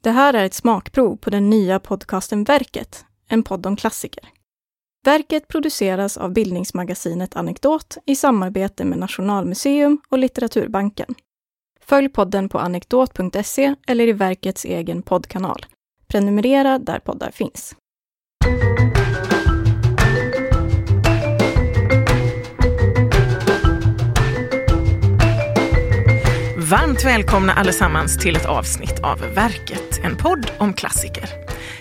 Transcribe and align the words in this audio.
Det 0.00 0.10
här 0.10 0.34
är 0.34 0.44
ett 0.44 0.54
smakprov 0.54 1.16
på 1.16 1.30
den 1.30 1.50
nya 1.50 1.78
podcasten 1.78 2.44
Verket, 2.44 3.04
en 3.28 3.42
podd 3.42 3.66
om 3.66 3.76
klassiker. 3.76 4.24
Verket 5.04 5.48
produceras 5.48 6.16
av 6.16 6.32
bildningsmagasinet 6.32 7.36
Anekdot 7.36 7.98
i 8.06 8.16
samarbete 8.16 8.84
med 8.84 8.98
Nationalmuseum 8.98 10.00
och 10.08 10.18
Litteraturbanken. 10.18 11.14
Följ 11.80 12.08
podden 12.08 12.48
på 12.48 12.58
anekdot.se 12.58 13.74
eller 13.86 14.08
i 14.08 14.12
verkets 14.12 14.64
egen 14.64 15.02
poddkanal. 15.02 15.66
Prenumerera 16.06 16.78
där 16.78 16.98
poddar 16.98 17.30
finns. 17.30 17.76
Varmt 26.70 27.04
välkomna 27.04 27.52
allesammans 27.52 28.18
till 28.18 28.36
ett 28.36 28.46
avsnitt 28.46 29.00
av 29.00 29.18
Verket, 29.18 30.00
en 30.02 30.16
podd 30.16 30.50
om 30.58 30.74
klassiker. 30.74 31.30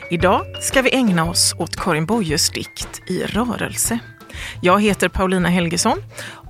Idag 0.09 0.63
ska 0.63 0.81
vi 0.81 0.95
ägna 0.95 1.29
oss 1.29 1.53
åt 1.57 1.75
Karin 1.75 2.05
Boyes 2.05 2.49
dikt 2.49 3.01
I 3.07 3.23
rörelse. 3.23 3.99
Jag 4.61 4.81
heter 4.81 5.09
Paulina 5.09 5.49
Helgesson 5.49 6.03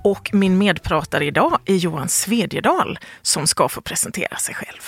och 0.03 0.29
min 0.33 0.57
medpratare 0.57 1.25
idag 1.25 1.59
är 1.65 1.75
Johan 1.75 2.09
Svedjedal 2.09 2.99
som 3.21 3.47
ska 3.47 3.69
få 3.69 3.81
presentera 3.81 4.37
sig 4.37 4.55
själv. 4.55 4.81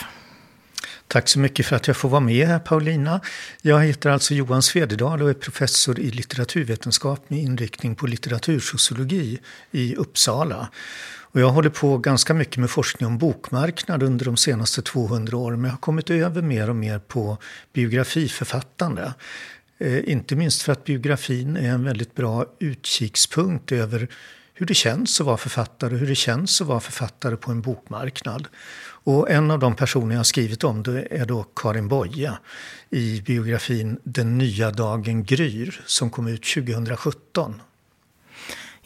Tack 1.07 1.29
så 1.29 1.39
mycket 1.39 1.66
för 1.66 1.75
att 1.75 1.88
jag 1.88 1.97
får 1.97 2.09
vara 2.09 2.21
med 2.21 2.47
här 2.47 2.59
Paulina. 2.59 3.21
Jag 3.61 3.79
heter 3.83 4.09
alltså 4.09 4.33
Johan 4.33 4.61
Svededal 4.61 5.21
och 5.21 5.29
är 5.29 5.33
professor 5.33 5.99
i 5.99 6.11
litteraturvetenskap 6.11 7.29
med 7.29 7.39
inriktning 7.39 7.95
på 7.95 8.07
litteratursociologi 8.07 9.39
i 9.71 9.95
Uppsala. 9.95 10.69
Och 11.31 11.39
jag 11.39 11.49
håller 11.49 11.69
på 11.69 11.97
ganska 11.97 12.33
mycket 12.33 12.57
med 12.57 12.69
forskning 12.69 13.07
om 13.07 13.17
bokmarknad 13.17 14.03
under 14.03 14.25
de 14.25 14.38
senaste 14.38 14.81
200 14.81 15.38
åren. 15.38 15.61
Men 15.61 15.69
jag 15.69 15.75
har 15.75 15.81
kommit 15.81 16.09
över 16.09 16.41
mer 16.41 16.69
och 16.69 16.75
mer 16.75 16.99
på 16.99 17.38
biografiförfattande. 17.73 19.13
Eh, 19.77 20.09
inte 20.09 20.35
minst 20.35 20.61
för 20.61 20.72
att 20.72 20.83
biografin 20.83 21.57
är 21.57 21.69
en 21.69 21.83
väldigt 21.83 22.16
bra 22.16 22.45
utkikspunkt 22.59 23.72
över 23.72 24.07
hur 24.53 24.66
det 24.66 24.73
känns 24.73 25.22
att 25.22 25.25
vara 25.25 25.38
författare 25.38 25.97
hur 25.97 26.07
det 26.07 26.16
känns 26.16 26.61
att 26.61 26.67
vara 26.67 26.80
författare 26.80 27.35
på 27.35 27.52
en 27.52 27.61
bokmarknad. 27.61 28.47
Och 29.03 29.30
en 29.30 29.52
av 29.52 29.59
de 29.59 29.75
personer 29.75 30.11
jag 30.11 30.19
har 30.19 30.23
skrivit 30.23 30.63
om 30.63 30.83
det 30.83 31.07
är 31.11 31.25
då 31.25 31.44
Karin 31.44 31.88
Boye 31.88 32.33
i 32.89 33.22
biografin 33.22 34.00
Den 34.03 34.38
nya 34.38 34.72
dagen 34.72 35.23
gryr 35.23 35.81
som 35.85 36.09
kom 36.09 36.27
ut 36.27 36.44
2017. 36.44 37.61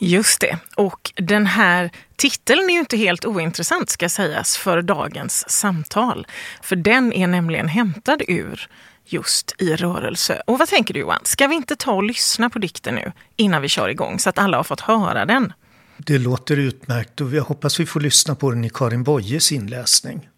Just 0.06 0.42
det. 0.42 0.58
Och 0.76 1.12
den 1.16 1.46
här 1.46 1.92
titeln 2.16 2.70
är 2.70 2.74
ju 2.74 2.80
inte 2.80 2.98
helt 2.98 3.26
ointressant 3.26 3.90
ska 3.90 4.10
sägas 4.10 4.58
för 4.58 4.82
dagens 4.82 5.50
samtal. 5.50 6.28
För 6.62 6.76
den 6.76 7.14
är 7.14 7.28
nämligen 7.28 7.68
hämtad 7.68 8.22
ur 8.28 8.68
just 9.06 9.56
i 9.58 9.76
rörelse. 9.76 10.42
Och 10.48 10.60
vad 10.60 10.68
tänker 10.68 10.94
du 10.94 11.00
Johan, 11.00 11.20
ska 11.24 11.48
vi 11.48 11.56
inte 11.56 11.76
ta 11.76 11.92
och 11.92 12.04
lyssna 12.04 12.50
på 12.50 12.60
dikten 12.60 12.96
nu 12.96 13.12
innan 13.36 13.62
vi 13.62 13.70
kör 13.70 13.90
igång 13.90 14.20
så 14.20 14.30
att 14.30 14.38
alla 14.38 14.58
har 14.58 14.64
fått 14.64 14.82
höra 14.82 15.26
den? 15.26 15.54
Det 15.98 16.18
låter 16.18 16.58
utmärkt 16.58 17.22
och 17.22 17.34
jag 17.34 17.44
hoppas 17.44 17.80
vi 17.80 17.86
får 17.86 18.00
lyssna 18.00 18.36
på 18.36 18.52
den 18.52 18.66
i 18.66 18.70
Karin 18.70 19.04
Boyes 19.04 19.52
inläsning. 19.52 20.30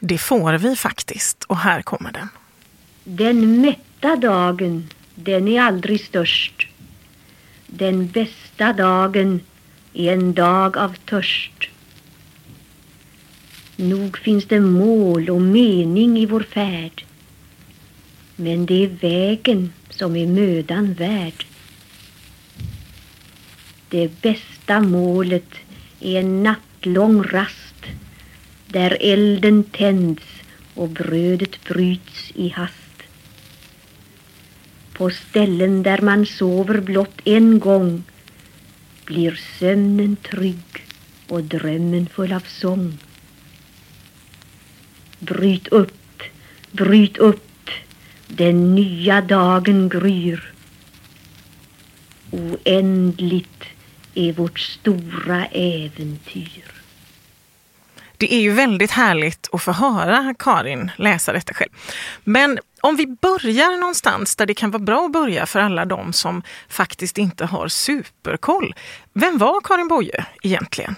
Det 0.00 0.18
får 0.18 0.52
vi 0.52 0.76
faktiskt 0.76 1.44
och 1.44 1.58
här 1.58 1.82
kommer 1.82 2.12
den. 2.12 2.28
Den 3.04 3.60
mätta 3.60 4.16
dagen, 4.16 4.90
den 5.14 5.48
är 5.48 5.60
aldrig 5.60 6.04
störst. 6.04 6.68
Den 7.66 8.08
bästa 8.08 8.45
dagen 8.58 9.40
är 9.92 10.12
en 10.12 10.34
dag 10.34 10.76
av 10.76 10.96
törst. 11.04 11.68
Nog 13.76 14.18
finns 14.18 14.44
det 14.44 14.60
mål 14.60 15.30
och 15.30 15.40
mening 15.40 16.18
i 16.18 16.26
vår 16.26 16.40
färd. 16.40 17.04
Men 18.36 18.66
det 18.66 18.84
är 18.84 18.88
vägen 18.88 19.72
som 19.90 20.16
är 20.16 20.26
mödan 20.26 20.94
värd. 20.94 21.46
Det 23.88 24.22
bästa 24.22 24.80
målet 24.80 25.54
är 26.00 26.20
en 26.20 26.42
nattlång 26.42 27.22
rast 27.22 27.86
där 28.66 28.96
elden 29.00 29.64
tänds 29.64 30.22
och 30.74 30.88
brödet 30.88 31.64
bryts 31.64 32.32
i 32.34 32.48
hast. 32.48 33.02
På 34.92 35.10
ställen 35.10 35.82
där 35.82 36.00
man 36.00 36.26
sover 36.26 36.80
blott 36.80 37.20
en 37.24 37.58
gång 37.58 38.02
blir 39.06 39.40
sömnen 39.58 40.16
trygg 40.16 40.86
och 41.28 41.42
drömmen 41.42 42.06
full 42.06 42.32
av 42.32 42.44
sång. 42.46 42.98
Bryt 45.18 45.68
upp, 45.68 46.22
bryt 46.72 47.16
upp, 47.16 47.70
den 48.26 48.74
nya 48.74 49.20
dagen 49.20 49.88
gryr. 49.88 50.52
Oändligt 52.30 53.64
är 54.14 54.32
vårt 54.32 54.58
stora 54.60 55.46
äventyr. 55.46 56.75
Det 58.16 58.34
är 58.34 58.40
ju 58.40 58.52
väldigt 58.52 58.90
härligt 58.90 59.48
att 59.52 59.62
få 59.62 59.72
höra 59.72 60.34
Karin 60.38 60.90
läsa 60.96 61.32
detta 61.32 61.54
själv. 61.54 61.70
Men 62.24 62.58
om 62.80 62.96
vi 62.96 63.06
börjar 63.06 63.78
någonstans 63.80 64.36
där 64.36 64.46
det 64.46 64.54
kan 64.54 64.70
vara 64.70 64.82
bra 64.82 65.04
att 65.04 65.12
börja 65.12 65.46
för 65.46 65.60
alla 65.60 65.84
de 65.84 66.12
som 66.12 66.42
faktiskt 66.68 67.18
inte 67.18 67.44
har 67.44 67.68
superkoll. 67.68 68.74
Vem 69.12 69.38
var 69.38 69.60
Karin 69.60 69.88
Boye 69.88 70.26
egentligen? 70.42 70.96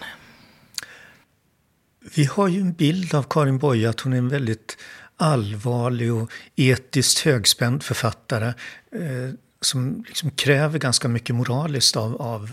Vi 2.14 2.24
har 2.24 2.48
ju 2.48 2.60
en 2.60 2.72
bild 2.72 3.14
av 3.14 3.22
Karin 3.22 3.58
Boye 3.58 3.88
att 3.88 4.00
hon 4.00 4.12
är 4.12 4.18
en 4.18 4.28
väldigt 4.28 4.78
allvarlig 5.16 6.12
och 6.12 6.32
etiskt 6.56 7.18
högspänd 7.18 7.82
författare 7.82 8.46
eh, 8.92 9.34
som 9.60 10.04
liksom 10.06 10.30
kräver 10.30 10.78
ganska 10.78 11.08
mycket 11.08 11.34
moraliskt 11.34 11.96
av, 11.96 12.22
av 12.22 12.50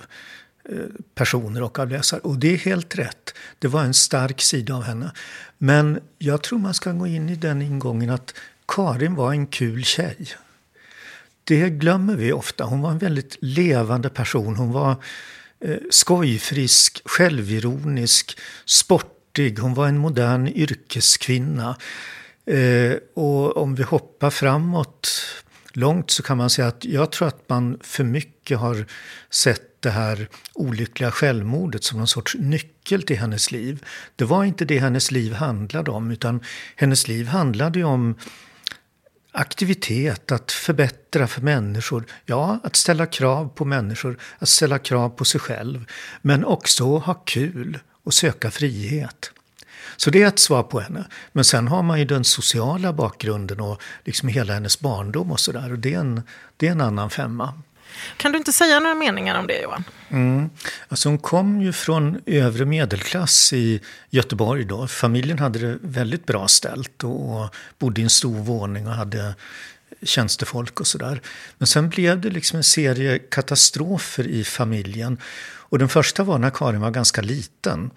Eh, 0.69 0.77
personer 1.15 1.63
och 1.63 1.79
av 1.79 1.89
läsare. 1.89 2.19
Och 2.19 2.39
det 2.39 2.53
är 2.53 2.57
helt 2.57 2.95
rätt. 2.95 3.33
Det 3.59 3.67
var 3.67 3.83
en 3.83 3.93
stark 3.93 4.41
sida 4.41 4.75
av 4.75 4.83
henne. 4.83 5.11
Men 5.57 5.99
jag 6.17 6.43
tror 6.43 6.59
man 6.59 6.73
ska 6.73 6.91
gå 6.91 7.07
in 7.07 7.29
i 7.29 7.35
den 7.35 7.61
ingången 7.61 8.09
att 8.09 8.33
Karin 8.67 9.15
var 9.15 9.31
en 9.31 9.47
kul 9.47 9.83
tjej. 9.83 10.17
Det 11.43 11.69
glömmer 11.69 12.15
vi 12.15 12.31
ofta. 12.31 12.63
Hon 12.63 12.81
var 12.81 12.91
en 12.91 12.97
väldigt 12.97 13.37
levande 13.41 14.09
person. 14.09 14.55
Hon 14.55 14.71
var 14.71 14.95
eh, 15.59 15.77
skojfrisk, 15.89 17.01
självironisk, 17.05 18.39
sportig. 18.65 19.59
Hon 19.59 19.73
var 19.73 19.87
en 19.87 19.97
modern 19.97 20.47
yrkeskvinna. 20.47 21.77
Eh, 22.45 22.93
och 23.13 23.57
om 23.57 23.75
vi 23.75 23.83
hoppar 23.83 24.29
framåt 24.29 25.11
långt 25.73 26.11
så 26.11 26.23
kan 26.23 26.37
man 26.37 26.49
säga 26.49 26.67
att 26.67 26.85
jag 26.85 27.11
tror 27.11 27.27
att 27.27 27.49
man 27.49 27.79
för 27.81 28.03
mycket 28.03 28.57
har 28.57 28.85
sett 29.29 29.74
det 29.85 29.91
här 29.91 30.27
olyckliga 30.53 31.11
självmordet 31.11 31.83
som 31.83 31.97
någon 31.97 32.07
sorts 32.07 32.35
nyckel 32.39 33.03
till 33.03 33.17
hennes 33.17 33.51
liv. 33.51 33.85
Det 34.15 34.25
var 34.25 34.43
inte 34.43 34.65
det 34.65 34.79
hennes 34.79 35.11
liv 35.11 35.33
handlade 35.33 35.91
om 35.91 36.11
utan 36.11 36.39
hennes 36.75 37.07
liv 37.07 37.27
handlade 37.27 37.79
ju 37.79 37.85
om 37.85 38.15
aktivitet, 39.31 40.31
att 40.31 40.51
förbättra 40.51 41.27
för 41.27 41.41
människor. 41.41 42.05
Ja, 42.25 42.59
att 42.63 42.75
ställa 42.75 43.05
krav 43.05 43.49
på 43.49 43.65
människor, 43.65 44.17
att 44.39 44.49
ställa 44.49 44.79
krav 44.79 45.09
på 45.09 45.25
sig 45.25 45.41
själv. 45.41 45.85
Men 46.21 46.45
också 46.45 46.97
ha 46.97 47.13
kul 47.13 47.79
och 48.03 48.13
söka 48.13 48.51
frihet. 48.51 49.31
Så 49.97 50.09
det 50.09 50.23
är 50.23 50.27
ett 50.27 50.39
svar 50.39 50.63
på 50.63 50.79
henne. 50.79 51.05
Men 51.31 51.43
sen 51.43 51.67
har 51.67 51.83
man 51.83 51.99
ju 51.99 52.05
den 52.05 52.23
sociala 52.23 52.93
bakgrunden 52.93 53.59
och 53.59 53.81
liksom 54.03 54.29
hela 54.29 54.53
hennes 54.53 54.79
barndom 54.79 55.31
och 55.31 55.39
sådär. 55.39 55.71
Och 55.71 55.79
det 55.79 55.93
är, 55.93 55.99
en, 55.99 56.21
det 56.57 56.67
är 56.67 56.71
en 56.71 56.81
annan 56.81 57.09
femma. 57.09 57.53
Kan 58.17 58.31
du 58.31 58.37
inte 58.37 58.51
säga 58.51 58.79
några 58.79 58.95
meningar 58.95 59.39
om 59.39 59.47
det 59.47 59.61
Johan? 59.61 59.83
Mm. 60.09 60.49
Alltså 60.87 61.09
hon 61.09 61.17
kom 61.17 61.61
ju 61.61 61.73
från 61.73 62.21
övre 62.25 62.65
medelklass 62.65 63.53
i 63.53 63.81
Göteborg 64.09 64.65
då. 64.65 64.87
Familjen 64.87 65.39
hade 65.39 65.59
det 65.59 65.77
väldigt 65.81 66.25
bra 66.25 66.47
ställt 66.47 67.03
och, 67.03 67.55
bodde 67.79 68.01
i 68.01 68.03
en 68.03 68.09
stor 68.09 68.37
våning 68.37 68.87
och 68.87 68.93
hade 68.93 69.35
tjänstefolk 70.03 70.79
och 70.79 70.87
sådär. 70.87 71.21
Men 71.57 71.67
sen 71.67 71.89
blev 71.89 72.21
det 72.21 72.29
liksom 72.29 72.57
en 72.57 72.63
serie 72.63 73.19
katastrofer 73.19 74.27
i 74.27 74.43
familjen. 74.43 75.17
Och 75.67 75.79
den 75.79 75.89
första 75.89 76.23
var 76.23 76.37
när 76.37 76.49
Karin 76.49 76.81
var 76.81 76.91
ganska 76.91 77.21
liten. 77.21 77.91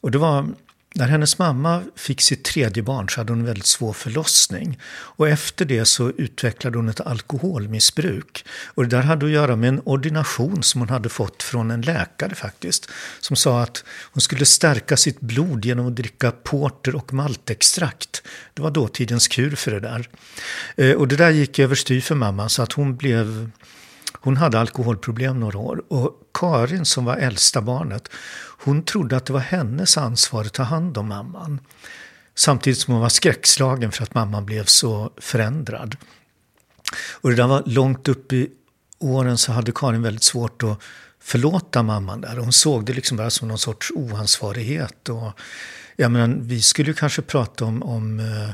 Och 0.00 0.10
det 0.10 0.18
var 0.18 0.48
när 0.96 1.08
hennes 1.08 1.38
mamma 1.38 1.82
fick 1.96 2.20
sitt 2.20 2.44
tredje 2.44 2.82
barn 2.82 3.08
så 3.08 3.20
hade 3.20 3.32
hon 3.32 3.40
en 3.40 3.46
väldigt 3.46 3.66
svår 3.66 3.92
förlossning. 3.92 4.78
Och 4.86 5.28
efter 5.28 5.64
det 5.64 5.84
så 5.84 6.10
utvecklade 6.10 6.78
hon 6.78 6.88
ett 6.88 7.00
alkoholmissbruk. 7.00 8.44
Och 8.74 8.82
det 8.82 8.96
där 8.96 9.02
hade 9.02 9.26
att 9.26 9.32
göra 9.32 9.56
med 9.56 9.68
en 9.68 9.80
ordination 9.84 10.62
som 10.62 10.80
hon 10.80 10.88
hade 10.88 11.08
fått 11.08 11.42
från 11.42 11.70
en 11.70 11.80
läkare 11.80 12.34
faktiskt. 12.34 12.90
Som 13.20 13.36
sa 13.36 13.62
att 13.62 13.84
hon 14.12 14.20
skulle 14.20 14.46
stärka 14.46 14.96
sitt 14.96 15.20
blod 15.20 15.64
genom 15.64 15.86
att 15.86 15.96
dricka 15.96 16.30
porter 16.30 16.96
och 16.96 17.12
maltextrakt. 17.12 18.22
Det 18.54 18.62
var 18.62 18.70
dåtidens 18.70 19.28
kur 19.28 19.56
för 19.56 19.70
det 19.70 19.80
där. 19.80 20.08
Eh, 20.76 20.92
och 20.92 21.08
det 21.08 21.16
där 21.16 21.30
gick 21.30 21.58
överstyr 21.58 22.00
för 22.00 22.14
mamma 22.14 22.48
så 22.48 22.62
att 22.62 22.72
hon 22.72 22.96
blev 22.96 23.50
hon 24.26 24.36
hade 24.36 24.60
alkoholproblem 24.60 25.40
några 25.40 25.58
år 25.58 25.84
och 25.88 26.20
Karin 26.34 26.84
som 26.84 27.04
var 27.04 27.16
äldsta 27.16 27.60
barnet, 27.60 28.08
hon 28.58 28.82
trodde 28.82 29.16
att 29.16 29.26
det 29.26 29.32
var 29.32 29.40
hennes 29.40 29.96
ansvar 29.96 30.44
att 30.44 30.52
ta 30.52 30.62
hand 30.62 30.98
om 30.98 31.08
mamman. 31.08 31.60
Samtidigt 32.34 32.78
som 32.78 32.92
hon 32.92 33.02
var 33.02 33.08
skräckslagen 33.08 33.92
för 33.92 34.02
att 34.02 34.14
mamman 34.14 34.46
blev 34.46 34.64
så 34.64 35.10
förändrad. 35.16 35.96
Och 37.20 37.30
det 37.30 37.36
där 37.36 37.46
var 37.46 37.62
långt 37.66 38.08
upp 38.08 38.32
i 38.32 38.50
åren 38.98 39.38
så 39.38 39.52
hade 39.52 39.72
Karin 39.74 40.02
väldigt 40.02 40.22
svårt 40.22 40.62
att 40.62 40.78
förlåta 41.20 41.82
mamman 41.82 42.20
där. 42.20 42.36
Hon 42.36 42.52
såg 42.52 42.84
det 42.84 42.92
liksom 42.92 43.16
bara 43.16 43.30
som 43.30 43.48
någon 43.48 43.58
sorts 43.58 43.90
oansvarighet. 43.94 45.08
Och, 45.08 45.32
jag 45.96 46.10
menar, 46.10 46.36
vi 46.40 46.62
skulle 46.62 46.92
kanske 46.92 47.22
prata 47.22 47.64
om, 47.64 47.82
om 47.82 48.20
eh, 48.20 48.50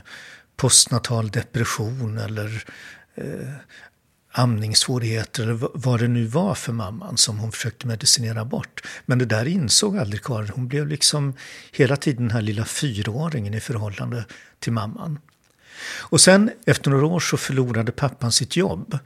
postnatal 0.56 1.30
depression 1.30 2.18
eller 2.18 2.64
eh, 3.14 3.48
amningssvårigheter 4.32 5.42
eller 5.42 5.58
vad 5.74 6.00
det 6.00 6.08
nu 6.08 6.26
var 6.26 6.54
för 6.54 6.72
mamman 6.72 7.16
som 7.16 7.38
hon 7.38 7.52
försökte 7.52 7.86
medicinera 7.86 8.44
bort. 8.44 8.82
Men 9.06 9.18
det 9.18 9.24
där 9.24 9.46
insåg 9.46 9.98
aldrig 9.98 10.22
Karin. 10.22 10.50
Hon 10.54 10.68
blev 10.68 10.88
liksom 10.88 11.34
hela 11.72 11.96
tiden 11.96 12.22
den 12.22 12.30
här 12.30 12.42
lilla 12.42 12.64
fyraåringen 12.64 13.54
i 13.54 13.60
förhållande 13.60 14.24
till 14.60 14.72
mamman. 14.72 15.18
Och 15.98 16.20
sen 16.20 16.50
efter 16.66 16.90
några 16.90 17.06
år 17.06 17.20
så 17.20 17.36
förlorade 17.36 17.92
pappan 17.92 18.32
sitt 18.32 18.56
jobb. 18.56 18.98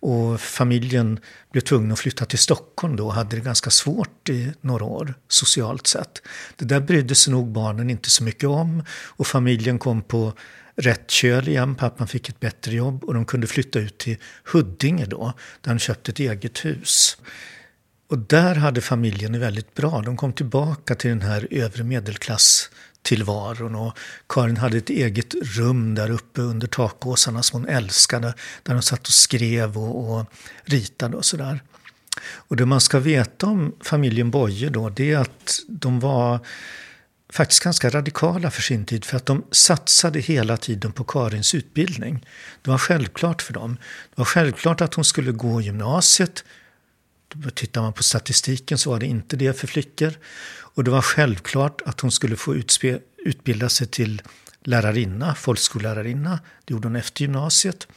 Och 0.00 0.40
familjen 0.40 1.20
blev 1.52 1.60
tvungen 1.60 1.92
att 1.92 1.98
flytta 1.98 2.24
till 2.24 2.38
Stockholm 2.38 2.96
då 2.96 3.06
och 3.06 3.14
hade 3.14 3.36
det 3.36 3.42
ganska 3.42 3.70
svårt 3.70 4.28
i 4.28 4.52
några 4.60 4.84
år 4.84 5.14
socialt 5.28 5.86
sett. 5.86 6.22
Det 6.56 6.64
där 6.64 6.80
brydde 6.80 7.14
sig 7.14 7.32
nog 7.32 7.52
barnen 7.52 7.90
inte 7.90 8.10
så 8.10 8.24
mycket 8.24 8.48
om 8.48 8.84
och 8.90 9.26
familjen 9.26 9.78
kom 9.78 10.02
på 10.02 10.32
rätt 10.78 11.10
köl 11.10 11.48
igen. 11.48 11.74
Pappan 11.74 12.08
fick 12.08 12.28
ett 12.28 12.40
bättre 12.40 12.74
jobb 12.74 13.04
och 13.04 13.14
de 13.14 13.24
kunde 13.24 13.46
flytta 13.46 13.78
ut 13.78 13.98
till 13.98 14.16
Huddinge 14.44 15.06
då, 15.06 15.32
där 15.60 15.70
han 15.70 15.78
köpte 15.78 16.10
ett 16.10 16.18
eget 16.18 16.64
hus. 16.64 17.16
Och 18.10 18.18
där 18.18 18.54
hade 18.54 18.80
familjen 18.80 19.32
det 19.32 19.38
väldigt 19.38 19.74
bra. 19.74 20.02
De 20.02 20.16
kom 20.16 20.32
tillbaka 20.32 20.94
till 20.94 21.10
den 21.10 21.22
här 21.22 21.48
övre 21.50 21.84
medelklasstillvaron 21.84 23.74
och 23.74 23.98
Karin 24.28 24.56
hade 24.56 24.78
ett 24.78 24.90
eget 24.90 25.34
rum 25.34 25.94
där 25.94 26.10
uppe 26.10 26.40
under 26.40 26.66
takåsarna 26.66 27.42
som 27.42 27.60
hon 27.60 27.70
älskade. 27.70 28.34
Där 28.62 28.72
hon 28.72 28.82
satt 28.82 29.06
och 29.06 29.12
skrev 29.12 29.78
och, 29.78 30.18
och 30.18 30.26
ritade 30.64 31.16
och 31.16 31.24
sådär. 31.24 31.60
Och 32.20 32.56
det 32.56 32.66
man 32.66 32.80
ska 32.80 32.98
veta 32.98 33.46
om 33.46 33.74
familjen 33.80 34.30
Boye 34.30 34.68
då, 34.68 34.88
det 34.88 35.12
är 35.12 35.18
att 35.18 35.60
de 35.68 36.00
var 36.00 36.40
faktiskt 37.32 37.62
ganska 37.62 37.90
radikala 37.90 38.50
för 38.50 38.62
sin 38.62 38.86
tid 38.86 39.04
för 39.04 39.16
att 39.16 39.26
de 39.26 39.44
satsade 39.50 40.20
hela 40.20 40.56
tiden 40.56 40.92
på 40.92 41.04
Karins 41.04 41.54
utbildning. 41.54 42.26
Det 42.62 42.70
var 42.70 42.78
självklart 42.78 43.42
för 43.42 43.52
dem. 43.52 43.76
Det 44.10 44.18
var 44.18 44.24
självklart 44.24 44.80
att 44.80 44.94
hon 44.94 45.04
skulle 45.04 45.32
gå 45.32 45.60
gymnasiet. 45.60 46.44
Tittar 47.54 47.82
man 47.82 47.92
på 47.92 48.02
statistiken 48.02 48.78
så 48.78 48.90
var 48.90 49.00
det 49.00 49.06
inte 49.06 49.36
det 49.36 49.60
för 49.60 49.66
flickor. 49.66 50.14
Och 50.74 50.84
det 50.84 50.90
var 50.90 51.02
självklart 51.02 51.82
att 51.86 52.00
hon 52.00 52.10
skulle 52.10 52.36
få 52.36 52.54
utbilda 53.24 53.68
sig 53.68 53.86
till 53.86 54.22
lärarinna, 54.64 55.34
folkskollärarinna. 55.34 56.40
Det 56.64 56.72
gjorde 56.72 56.88
hon 56.88 56.96
efter 56.96 57.22
gymnasiet. 57.22 57.88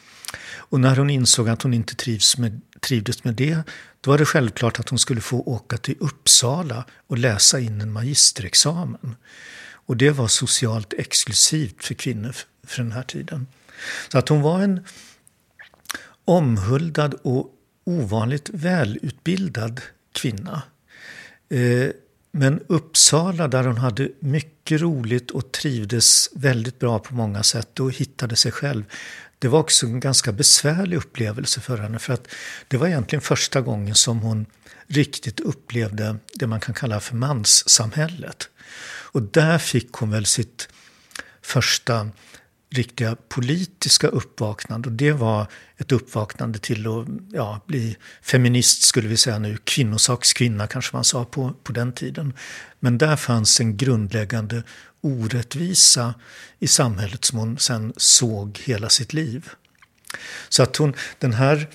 Och 0.56 0.80
när 0.80 0.96
hon 0.96 1.10
insåg 1.10 1.50
att 1.50 1.62
hon 1.62 1.74
inte 1.74 1.96
trivs 1.96 2.38
med, 2.38 2.62
trivdes 2.82 3.24
med 3.24 3.36
det, 3.36 3.64
då 4.02 4.12
var 4.12 4.18
det 4.18 4.26
självklart 4.26 4.80
att 4.80 4.90
hon 4.90 5.00
skulle 5.00 5.22
få 5.22 5.42
åka 5.42 5.78
till 5.78 5.96
Uppsala 6.00 6.86
och 7.08 7.18
läsa 7.18 7.60
in 7.60 7.82
en 7.82 7.92
magisterexamen. 7.92 9.16
Och 9.86 9.98
det 9.98 10.10
var 10.10 10.28
socialt 10.28 10.94
exklusivt 10.94 11.84
för 11.84 11.94
kvinnor 11.94 12.36
för 12.64 12.84
den 12.84 12.92
här 12.92 13.04
tiden. 13.04 13.48
Så 14.12 14.18
att 14.18 14.30
hon 14.30 14.42
var 14.42 14.60
en 14.60 14.86
omhuldad 16.26 17.14
och 17.14 17.56
ovanligt 17.84 18.50
välutbildad 18.50 19.82
kvinna. 20.12 20.62
Eh, 21.50 21.90
men 22.32 22.60
Uppsala, 22.68 23.48
där 23.48 23.64
hon 23.64 23.78
hade 23.78 24.10
mycket 24.20 24.82
roligt 24.82 25.32
och 25.32 25.52
trivdes 25.52 26.30
väldigt 26.34 26.80
bra 26.80 27.00
på 27.00 27.14
många 27.14 27.44
sätt 27.44 27.80
och 27.80 27.92
hittade 27.92 28.36
sig 28.36 28.52
själv, 28.52 28.84
det 29.42 29.48
var 29.48 29.60
också 29.60 29.86
en 29.86 30.00
ganska 30.00 30.32
besvärlig 30.32 30.98
upplevelse 30.98 31.62
för 31.62 31.78
henne. 31.78 32.00
För 32.00 32.14
att 32.14 32.28
det 32.68 32.78
var 32.78 32.88
egentligen 32.88 33.22
första 33.22 33.62
gången 33.62 33.96
som 33.96 34.20
hon 34.20 34.46
riktigt 34.88 35.40
upplevde 35.40 36.16
det 36.34 36.48
man 36.48 36.60
kan 36.60 36.76
kalla 36.76 37.00
för 37.00 37.16
manssamhället. 37.16 38.50
Och 39.14 39.22
där 39.22 39.58
fick 39.58 39.92
hon 39.94 40.12
väl 40.12 40.26
sitt 40.26 40.70
första 41.42 42.10
riktiga 42.70 43.16
politiska 43.30 44.08
uppvaknande. 44.08 44.90
Och 44.90 44.94
det 44.94 45.12
var 45.12 45.48
ett 45.78 45.92
uppvaknande 45.92 46.60
till 46.60 46.88
att 46.88 47.08
ja, 47.32 47.62
bli 47.68 47.98
feminist, 48.22 48.84
skulle 48.84 49.08
vi 49.08 49.18
säga 49.18 49.40
nu. 49.40 49.58
Kvinnosakskvinna 49.64 50.68
kanske 50.68 50.96
man 50.96 51.04
sa 51.04 51.26
på, 51.26 51.54
på 51.64 51.72
den 51.72 51.94
tiden. 51.94 52.34
Men 52.80 52.98
där 52.98 53.16
fanns 53.16 53.60
en 53.60 53.78
grundläggande 53.78 54.64
orättvisa 55.02 56.14
i 56.60 56.68
samhället 56.68 57.26
som 57.26 57.40
hon 57.40 57.58
sen 57.58 57.94
såg 57.98 58.60
hela 58.64 58.90
sitt 58.90 59.14
liv. 59.14 59.50
Så 60.50 60.64
att 60.64 60.76
hon, 60.76 60.94
den 61.20 61.34
här 61.34 61.70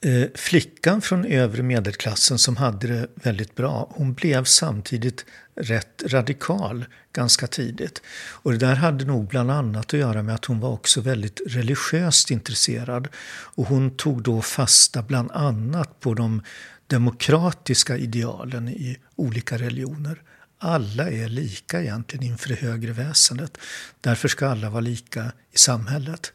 eh, 0.00 0.28
flickan 0.34 1.02
från 1.02 1.24
övre 1.24 1.62
medelklassen 1.62 2.38
som 2.38 2.56
hade 2.56 2.86
det 2.86 3.06
väldigt 3.14 3.54
bra, 3.54 3.88
hon 3.94 4.14
blev 4.14 4.44
samtidigt 4.44 5.24
rätt 5.54 6.02
radikal 6.06 6.84
ganska 7.12 7.46
tidigt. 7.46 8.02
Och 8.14 8.52
det 8.52 8.58
där 8.58 8.74
hade 8.74 9.04
nog 9.04 9.26
bland 9.26 9.50
annat 9.50 9.86
att 9.86 10.00
göra 10.00 10.22
med 10.22 10.34
att 10.34 10.44
hon 10.44 10.60
var 10.60 10.70
också 10.70 11.00
väldigt 11.00 11.40
religiöst 11.46 12.30
intresserad. 12.30 13.08
Och 13.54 13.66
hon 13.66 13.96
tog 13.96 14.22
då 14.22 14.42
fasta 14.42 15.02
bland 15.02 15.30
annat 15.30 16.00
på 16.00 16.14
de 16.14 16.42
demokratiska 16.86 17.96
idealen 17.96 18.68
i 18.68 18.96
olika 19.16 19.58
religioner 19.58 20.22
alla 20.62 21.10
är 21.10 21.28
lika 21.28 21.82
egentligen 21.82 22.26
inför 22.26 22.48
det 22.48 22.54
högre 22.54 22.92
väsendet. 22.92 23.58
Därför 24.00 24.28
ska 24.28 24.48
alla 24.48 24.70
vara 24.70 24.80
lika 24.80 25.32
i 25.52 25.58
samhället. 25.58 26.32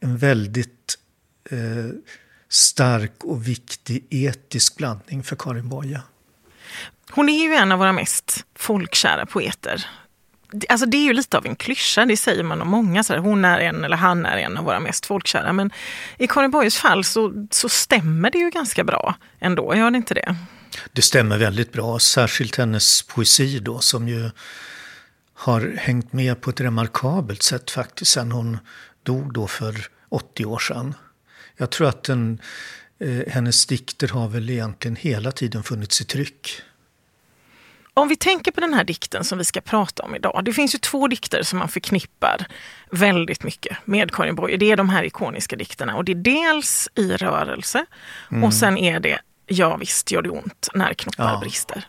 En 0.00 0.16
väldigt 0.16 0.98
eh, 1.50 1.58
stark 2.48 3.24
och 3.24 3.48
viktig 3.48 4.06
etisk 4.10 4.76
blandning 4.76 5.22
för 5.22 5.36
Karin 5.36 5.68
Boye. 5.68 6.00
Hon 7.10 7.28
är 7.28 7.42
ju 7.48 7.54
en 7.54 7.72
av 7.72 7.78
våra 7.78 7.92
mest 7.92 8.44
folkkära 8.54 9.26
poeter. 9.26 9.86
Alltså 10.68 10.86
det 10.86 10.96
är 10.96 11.04
ju 11.04 11.12
lite 11.12 11.38
av 11.38 11.46
en 11.46 11.56
klyscha, 11.56 12.06
det 12.06 12.16
säger 12.16 12.42
man 12.42 12.62
om 12.62 12.68
många. 12.68 13.04
Så 13.04 13.12
här, 13.12 13.20
hon 13.20 13.44
är 13.44 13.58
en 13.58 13.84
eller 13.84 13.96
han 13.96 14.26
är 14.26 14.36
en 14.36 14.56
av 14.56 14.64
våra 14.64 14.80
mest 14.80 15.06
folkkära. 15.06 15.52
Men 15.52 15.70
i 16.18 16.26
Karin 16.26 16.50
Boyes 16.50 16.76
fall 16.76 17.04
så, 17.04 17.46
så 17.50 17.68
stämmer 17.68 18.30
det 18.30 18.38
ju 18.38 18.50
ganska 18.50 18.84
bra 18.84 19.14
ändå, 19.40 19.74
gör 19.74 19.90
det 19.90 19.96
inte 19.96 20.14
det? 20.14 20.36
Det 20.92 21.02
stämmer 21.02 21.38
väldigt 21.38 21.72
bra, 21.72 21.98
särskilt 21.98 22.56
hennes 22.56 23.02
poesi 23.02 23.58
då 23.58 23.78
som 23.78 24.08
ju 24.08 24.30
har 25.34 25.74
hängt 25.78 26.12
med 26.12 26.40
på 26.40 26.50
ett 26.50 26.60
remarkabelt 26.60 27.42
sätt 27.42 27.70
faktiskt 27.70 28.12
sen 28.12 28.32
hon 28.32 28.58
dog 29.02 29.32
då 29.32 29.46
för 29.46 29.86
80 30.08 30.44
år 30.44 30.58
sedan. 30.58 30.94
Jag 31.56 31.70
tror 31.70 31.88
att 31.88 32.04
den, 32.04 32.40
eh, 32.98 33.32
hennes 33.32 33.66
dikter 33.66 34.08
har 34.08 34.28
väl 34.28 34.50
egentligen 34.50 34.96
hela 34.96 35.32
tiden 35.32 35.62
funnits 35.62 36.00
i 36.00 36.04
tryck. 36.04 36.62
Om 37.94 38.08
vi 38.08 38.16
tänker 38.16 38.52
på 38.52 38.60
den 38.60 38.74
här 38.74 38.84
dikten 38.84 39.24
som 39.24 39.38
vi 39.38 39.44
ska 39.44 39.60
prata 39.60 40.02
om 40.02 40.14
idag. 40.14 40.42
Det 40.44 40.52
finns 40.52 40.74
ju 40.74 40.78
två 40.78 41.08
dikter 41.08 41.42
som 41.42 41.58
man 41.58 41.68
förknippar 41.68 42.46
väldigt 42.90 43.42
mycket 43.44 43.76
med 43.84 44.10
Karin 44.14 44.34
Boye. 44.34 44.56
Det 44.56 44.70
är 44.70 44.76
de 44.76 44.88
här 44.88 45.04
ikoniska 45.04 45.56
dikterna 45.56 45.96
och 45.96 46.04
det 46.04 46.12
är 46.12 46.16
dels 46.16 46.88
I 46.94 47.12
rörelse 47.12 47.86
mm. 48.30 48.44
och 48.44 48.54
sen 48.54 48.78
är 48.78 49.00
det 49.00 49.20
Ja 49.52 49.76
visst 49.76 50.10
gör 50.10 50.22
det 50.22 50.30
ont 50.30 50.68
när 50.74 50.94
knoppar 50.94 51.32
ja. 51.32 51.40
brister. 51.40 51.86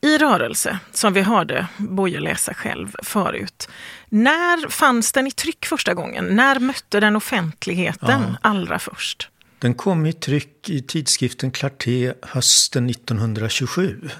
I 0.00 0.18
rörelse, 0.18 0.78
som 0.92 1.12
vi 1.12 1.20
hörde 1.20 1.66
Boje 1.76 2.20
läsa 2.20 2.54
själv 2.54 2.94
förut. 3.02 3.68
När 4.08 4.68
fanns 4.68 5.12
den 5.12 5.26
i 5.26 5.30
tryck 5.30 5.66
första 5.66 5.94
gången? 5.94 6.24
När 6.26 6.58
mötte 6.58 7.00
den 7.00 7.16
offentligheten 7.16 8.22
ja. 8.22 8.36
allra 8.40 8.78
först? 8.78 9.30
Den 9.58 9.74
kom 9.74 10.06
i 10.06 10.12
tryck 10.12 10.70
i 10.70 10.82
tidskriften 10.82 11.50
Clarté 11.50 12.14
hösten 12.22 12.90
1927. 12.90 14.10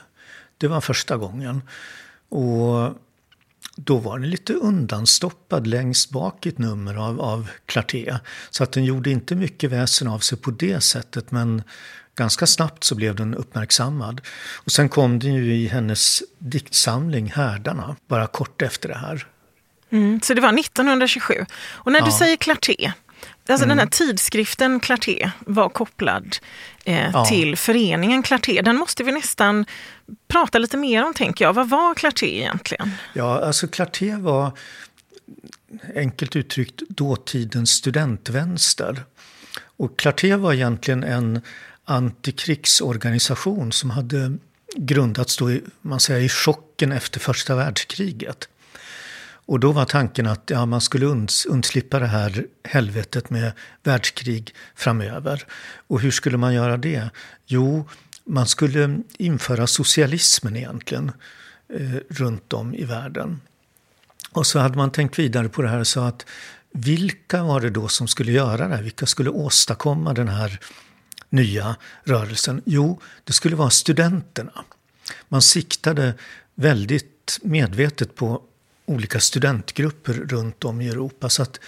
Det 0.59 0.69
var 0.69 0.81
första 0.81 1.17
gången. 1.17 1.63
Och 2.29 2.95
då 3.77 3.99
var 3.99 4.19
den 4.19 4.31
lite 4.31 4.53
undanstoppad 4.53 5.67
längst 5.67 6.11
bak 6.11 6.47
i 6.47 6.49
ett 6.49 6.59
nummer 6.59 6.95
av, 6.95 7.21
av 7.21 7.51
Clarté. 7.67 8.19
Så 8.51 8.65
att 8.65 8.73
den 8.73 8.85
gjorde 8.85 9.11
inte 9.11 9.35
mycket 9.35 9.71
väsen 9.71 10.09
av 10.09 10.19
sig 10.19 10.39
på 10.39 10.51
det 10.51 10.81
sättet. 10.81 11.31
Men 11.31 11.63
ganska 12.17 12.47
snabbt 12.47 12.85
så 12.85 12.95
blev 12.95 13.17
den 13.17 13.35
uppmärksammad. 13.35 14.21
Och 14.65 14.73
sen 14.73 14.89
kom 14.89 15.19
den 15.19 15.35
ju 15.35 15.55
i 15.55 15.67
hennes 15.67 16.23
diktsamling 16.39 17.31
Härdarna, 17.31 17.97
bara 18.07 18.27
kort 18.27 18.63
efter 18.63 18.89
det 18.89 18.99
här. 18.99 19.27
Mm, 19.91 20.21
så 20.23 20.35
det 20.35 20.41
var 20.41 20.59
1927. 20.59 21.35
Och 21.73 21.93
när 21.93 21.99
ja. 21.99 22.07
du 22.07 22.13
säger 22.13 22.37
Clarté, 22.37 22.93
Alltså 23.49 23.65
mm. 23.65 23.77
Den 23.77 23.79
här 23.79 23.91
tidskriften 23.91 24.81
Clarté 24.81 25.31
var 25.39 25.69
kopplad 25.69 26.37
eh, 26.85 27.11
ja. 27.11 27.25
till 27.25 27.57
föreningen 27.57 28.23
Clarté. 28.23 28.63
Den 28.63 28.77
måste 28.77 29.05
vi 29.05 29.13
nästan 29.13 29.67
prata 30.29 30.59
lite 30.59 30.77
mer 30.77 31.05
om, 31.05 31.15
tänker 31.15 31.45
jag. 31.45 31.53
Vad 31.53 31.69
var 31.69 31.95
Clarté 31.95 32.27
egentligen? 32.27 32.91
Ja, 33.13 33.41
alltså 33.45 33.67
Clarté 33.67 34.17
var 34.17 34.53
enkelt 35.95 36.37
uttryckt 36.37 36.83
dåtidens 36.89 37.71
studentvänster. 37.71 39.05
Och 39.77 39.99
Clarté 39.99 40.37
var 40.37 40.53
egentligen 40.53 41.05
en 41.05 41.41
antikrigsorganisation 41.85 43.73
som 43.73 43.91
hade 43.91 44.39
grundats 44.77 45.37
då 45.37 45.51
i, 45.51 45.63
man 45.81 46.01
säger, 46.01 46.21
i 46.21 46.29
chocken 46.29 46.93
efter 46.93 47.21
första 47.21 47.55
världskriget. 47.55 48.49
Och 49.47 49.61
då 49.61 49.73
var 49.73 49.85
tanken 49.85 50.27
att 50.27 50.51
ja, 50.51 50.67
man 50.67 50.81
skulle 50.81 51.07
undslippa 51.49 51.99
det 51.99 52.07
här 52.07 52.47
helvetet 52.65 53.31
med 53.31 53.53
världskrig 53.83 54.55
framöver. 54.75 55.45
Och 55.87 56.01
hur 56.01 56.11
skulle 56.11 56.37
man 56.37 56.55
göra 56.55 56.77
det? 56.77 57.11
Jo, 57.47 57.89
man 58.25 58.47
skulle 58.47 58.99
införa 59.19 59.67
socialismen 59.67 60.57
egentligen 60.57 61.13
eh, 61.69 61.97
runt 62.09 62.53
om 62.53 62.75
i 62.75 62.85
världen. 62.85 63.41
Och 64.33 64.47
så 64.47 64.59
hade 64.59 64.77
man 64.77 64.91
tänkt 64.91 65.19
vidare 65.19 65.49
på 65.49 65.63
det 65.63 65.69
här 65.69 65.81
och 65.81 65.87
sa 65.87 66.09
att 66.09 66.27
vilka 66.73 67.43
var 67.43 67.61
det 67.61 67.71
då 67.71 67.89
som 67.89 68.09
skulle 68.09 68.33
göra 68.33 68.69
det 68.69 68.77
här? 68.77 68.83
Vilka 68.83 69.07
skulle 69.07 69.31
åstadkomma 69.31 70.15
den 70.15 70.29
här 70.29 70.61
nya 71.31 71.77
rörelsen? 72.05 72.63
Jo, 72.65 73.01
det 73.25 73.33
skulle 73.33 73.57
vara 73.57 73.71
studenterna. 73.71 74.65
Man 75.29 75.43
siktade 75.43 76.15
väldigt 76.55 77.39
medvetet 77.43 78.15
på 78.15 78.43
olika 78.87 79.21
studentgrupper 79.21 80.13
runt 80.13 80.65
om 80.65 80.81
i 80.81 80.89
Europa. 80.89 81.29
Så 81.29 81.43
att 81.43 81.61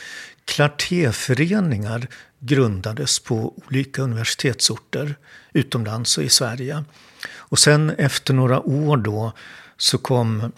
klartéföreningar 0.44 2.08
grundades 2.38 3.18
på 3.18 3.54
olika 3.66 4.02
universitetsorter 4.02 5.16
utomlands 5.52 6.18
och 6.18 6.24
i 6.24 6.28
Sverige. 6.28 6.84
Och 7.28 7.58
sen 7.58 7.90
efter 7.90 8.34
några 8.34 8.60
år 8.60 8.96
då 8.96 9.32
så 9.76 9.98
kom 9.98 10.52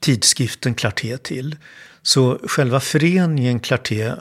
tidskriften 0.00 0.74
Clarté 0.74 1.18
till. 1.18 1.56
Så 2.02 2.38
själva 2.48 2.80
föreningen 2.80 3.60
Clarté 3.60 4.12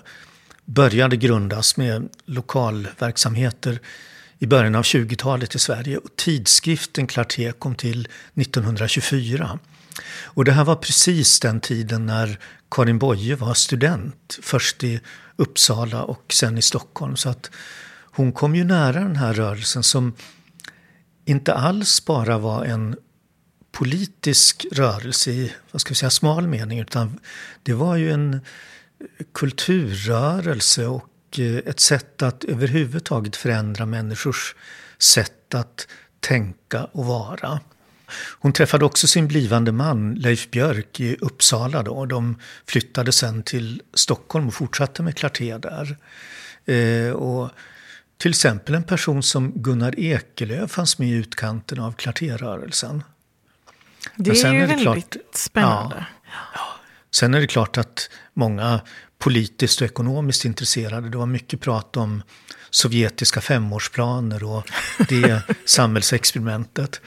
började 0.67 1.17
grundas 1.17 1.77
med 1.77 2.09
lokalverksamheter 2.25 3.79
i 4.39 4.47
början 4.47 4.75
av 4.75 4.83
20-talet 4.83 5.55
i 5.55 5.59
Sverige. 5.59 5.97
Och 5.97 6.15
tidskriften 6.15 7.07
Clarté 7.07 7.51
kom 7.51 7.75
till 7.75 8.07
1924. 8.36 9.59
Och 10.24 10.45
det 10.45 10.51
här 10.51 10.63
var 10.63 10.75
precis 10.75 11.39
den 11.39 11.59
tiden 11.59 12.05
när 12.05 12.39
Karin 12.71 13.00
Boye 13.00 13.36
var 13.36 13.53
student. 13.53 14.39
Först 14.41 14.83
i 14.83 15.00
Uppsala 15.36 16.03
och 16.03 16.33
sen 16.33 16.57
i 16.57 16.62
Stockholm. 16.62 17.15
Så 17.15 17.29
att 17.29 17.51
hon 18.12 18.31
kom 18.31 18.55
ju 18.55 18.63
nära 18.63 19.00
den 19.00 19.15
här 19.15 19.33
rörelsen 19.33 19.83
som 19.83 20.13
inte 21.25 21.53
alls 21.53 22.05
bara 22.05 22.38
var 22.38 22.65
en 22.65 22.95
politisk 23.71 24.65
rörelse 24.71 25.31
i 25.31 25.53
vad 25.71 25.81
ska 25.81 25.89
vi 25.89 25.95
säga, 25.95 26.09
smal 26.09 26.47
mening. 26.47 26.79
Utan 26.79 27.19
det 27.63 27.74
var 27.74 27.95
ju 27.95 28.12
en 28.12 28.39
kulturrörelse 29.34 30.86
och 30.86 31.39
eh, 31.39 31.56
ett 31.56 31.80
sätt 31.80 32.22
att 32.22 32.44
överhuvudtaget 32.44 33.36
förändra 33.36 33.86
människors 33.86 34.56
sätt 34.98 35.54
att 35.56 35.88
tänka 36.20 36.86
och 36.86 37.06
vara. 37.06 37.60
Hon 38.39 38.54
träffade 38.54 38.86
också 38.86 39.08
sin 39.08 39.27
blivande 39.27 39.72
man 39.72 40.16
Leif 40.16 40.51
Björk 40.51 41.00
i 41.00 41.18
Uppsala 41.22 41.84
då. 41.84 42.06
De 42.06 42.39
flyttade 42.66 43.12
sen 43.12 43.44
till 43.44 43.82
Stockholm 43.94 44.48
och 44.48 44.54
fortsatte 44.54 45.04
med 45.04 45.16
Clarté 45.16 45.58
där. 45.58 45.98
Eh, 46.66 47.12
och 47.12 47.50
till 48.18 48.32
exempel 48.32 48.75
en 48.75 48.84
person 48.84 49.24
som 49.24 49.51
Gunnar 49.56 50.00
Ekelöf 50.00 50.72
fanns 50.72 51.00
med 51.00 51.10
i 51.10 51.12
utkanten 51.12 51.80
av 51.80 51.92
Clarté-rörelsen. 51.92 53.04
Det 54.16 54.32
är 54.32 54.54
ju 54.54 54.62
är 54.62 54.68
väldigt 54.68 54.82
klart, 54.82 55.16
spännande. 55.34 56.06
Ja. 56.54 56.66
Sen 57.19 57.33
är 57.33 57.39
det 57.39 57.47
klart 57.47 57.77
att 57.77 58.09
många 58.33 58.81
politiskt 59.17 59.81
och 59.81 59.86
ekonomiskt 59.86 60.45
intresserade, 60.45 61.09
det 61.09 61.17
var 61.17 61.25
mycket 61.25 61.62
prat 61.62 61.97
om 61.97 62.24
sovjetiska 62.69 63.41
femårsplaner 63.41 64.43
och 64.43 64.67
det 65.09 65.41
samhällsexperimentet. 65.65 67.01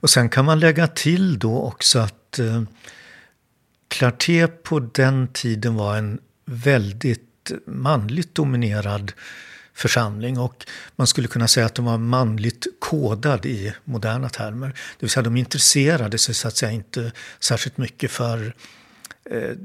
Och 0.00 0.10
sen 0.10 0.28
kan 0.28 0.44
man 0.44 0.60
lägga 0.60 0.86
till 0.86 1.38
då 1.38 1.62
också 1.62 1.98
att 1.98 2.38
eh, 2.38 2.62
Clarté 3.88 4.46
på 4.46 4.80
den 4.80 5.28
tiden 5.32 5.74
var 5.74 5.96
en 5.96 6.20
väldigt 6.44 7.52
manligt 7.66 8.34
dominerad 8.34 9.12
församling 9.74 10.38
och 10.38 10.66
man 10.96 11.06
skulle 11.06 11.28
kunna 11.28 11.48
säga 11.48 11.66
att 11.66 11.74
de 11.74 11.84
var 11.84 11.98
manligt 11.98 12.66
kodad 12.78 13.46
i 13.46 13.72
moderna 13.84 14.28
termer. 14.28 14.68
Det 14.68 15.00
vill 15.00 15.10
säga 15.10 15.22
de 15.22 15.36
intresserade 15.36 16.18
sig 16.18 16.34
så 16.34 16.48
att 16.48 16.56
säga 16.56 16.72
inte 16.72 17.12
särskilt 17.40 17.78
mycket 17.78 18.10
för 18.10 18.54
eh, 19.24 19.56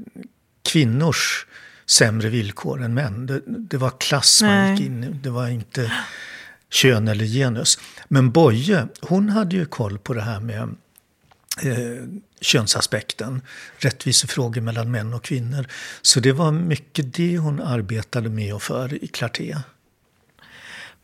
kvinnors 0.62 1.46
sämre 1.86 2.28
villkor 2.28 2.82
än 2.82 2.94
män. 2.94 3.26
Det, 3.26 3.42
det 3.46 3.76
var 3.76 3.90
klass 4.00 4.42
man 4.42 4.70
gick 4.70 4.86
in 4.86 5.04
i, 5.04 5.08
det 5.08 5.30
var 5.30 5.48
inte 5.48 5.92
kön 6.70 7.08
eller 7.08 7.24
genus. 7.24 7.78
Men 8.08 8.30
Boye, 8.30 8.88
hon 9.00 9.28
hade 9.28 9.56
ju 9.56 9.66
koll 9.66 9.98
på 9.98 10.14
det 10.14 10.22
här 10.22 10.40
med 10.40 10.62
eh, 11.62 12.04
könsaspekten, 12.40 13.42
rättvisefrågor 13.78 14.60
mellan 14.60 14.90
män 14.90 15.14
och 15.14 15.24
kvinnor. 15.24 15.66
Så 16.02 16.20
det 16.20 16.32
var 16.32 16.52
mycket 16.52 17.14
det 17.14 17.38
hon 17.38 17.60
arbetade 17.60 18.28
med 18.28 18.54
och 18.54 18.62
för 18.62 19.04
i 19.04 19.06
Clarté. 19.06 19.56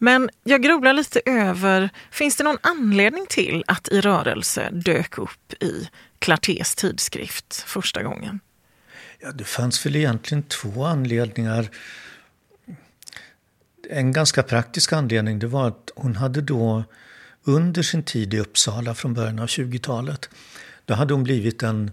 Men 0.05 0.31
jag 0.45 0.63
grubblar 0.63 0.93
lite 0.93 1.21
över, 1.25 1.91
finns 2.11 2.37
det 2.37 2.45
någon 2.45 2.59
anledning 2.63 3.27
till 3.29 3.65
att 3.67 3.89
I 3.89 4.01
rörelse 4.01 4.69
dök 4.73 5.19
upp 5.19 5.63
i 5.63 5.89
Clartés 6.19 6.75
tidskrift 6.75 7.55
första 7.55 8.03
gången? 8.03 8.41
Ja, 9.21 9.33
det 9.33 9.45
fanns 9.45 9.87
väl 9.87 9.97
egentligen 9.97 10.43
två 10.43 10.85
anledningar. 10.85 11.71
En 13.91 14.13
ganska 14.13 14.43
praktisk 14.43 14.93
anledning 14.93 15.39
det 15.39 15.47
var 15.47 15.69
att 15.69 15.91
hon 15.97 16.17
hade 16.17 16.41
då 16.41 16.85
under 17.45 17.83
sin 17.83 18.03
tid 18.03 18.35
i 18.35 18.39
Uppsala 18.39 18.95
från 18.95 19.15
början 19.15 19.39
av 19.39 19.47
20-talet, 19.47 20.31
då 20.85 20.95
hade 20.95 21.15
hon 21.15 21.25
blivit 21.25 21.63
en 21.63 21.91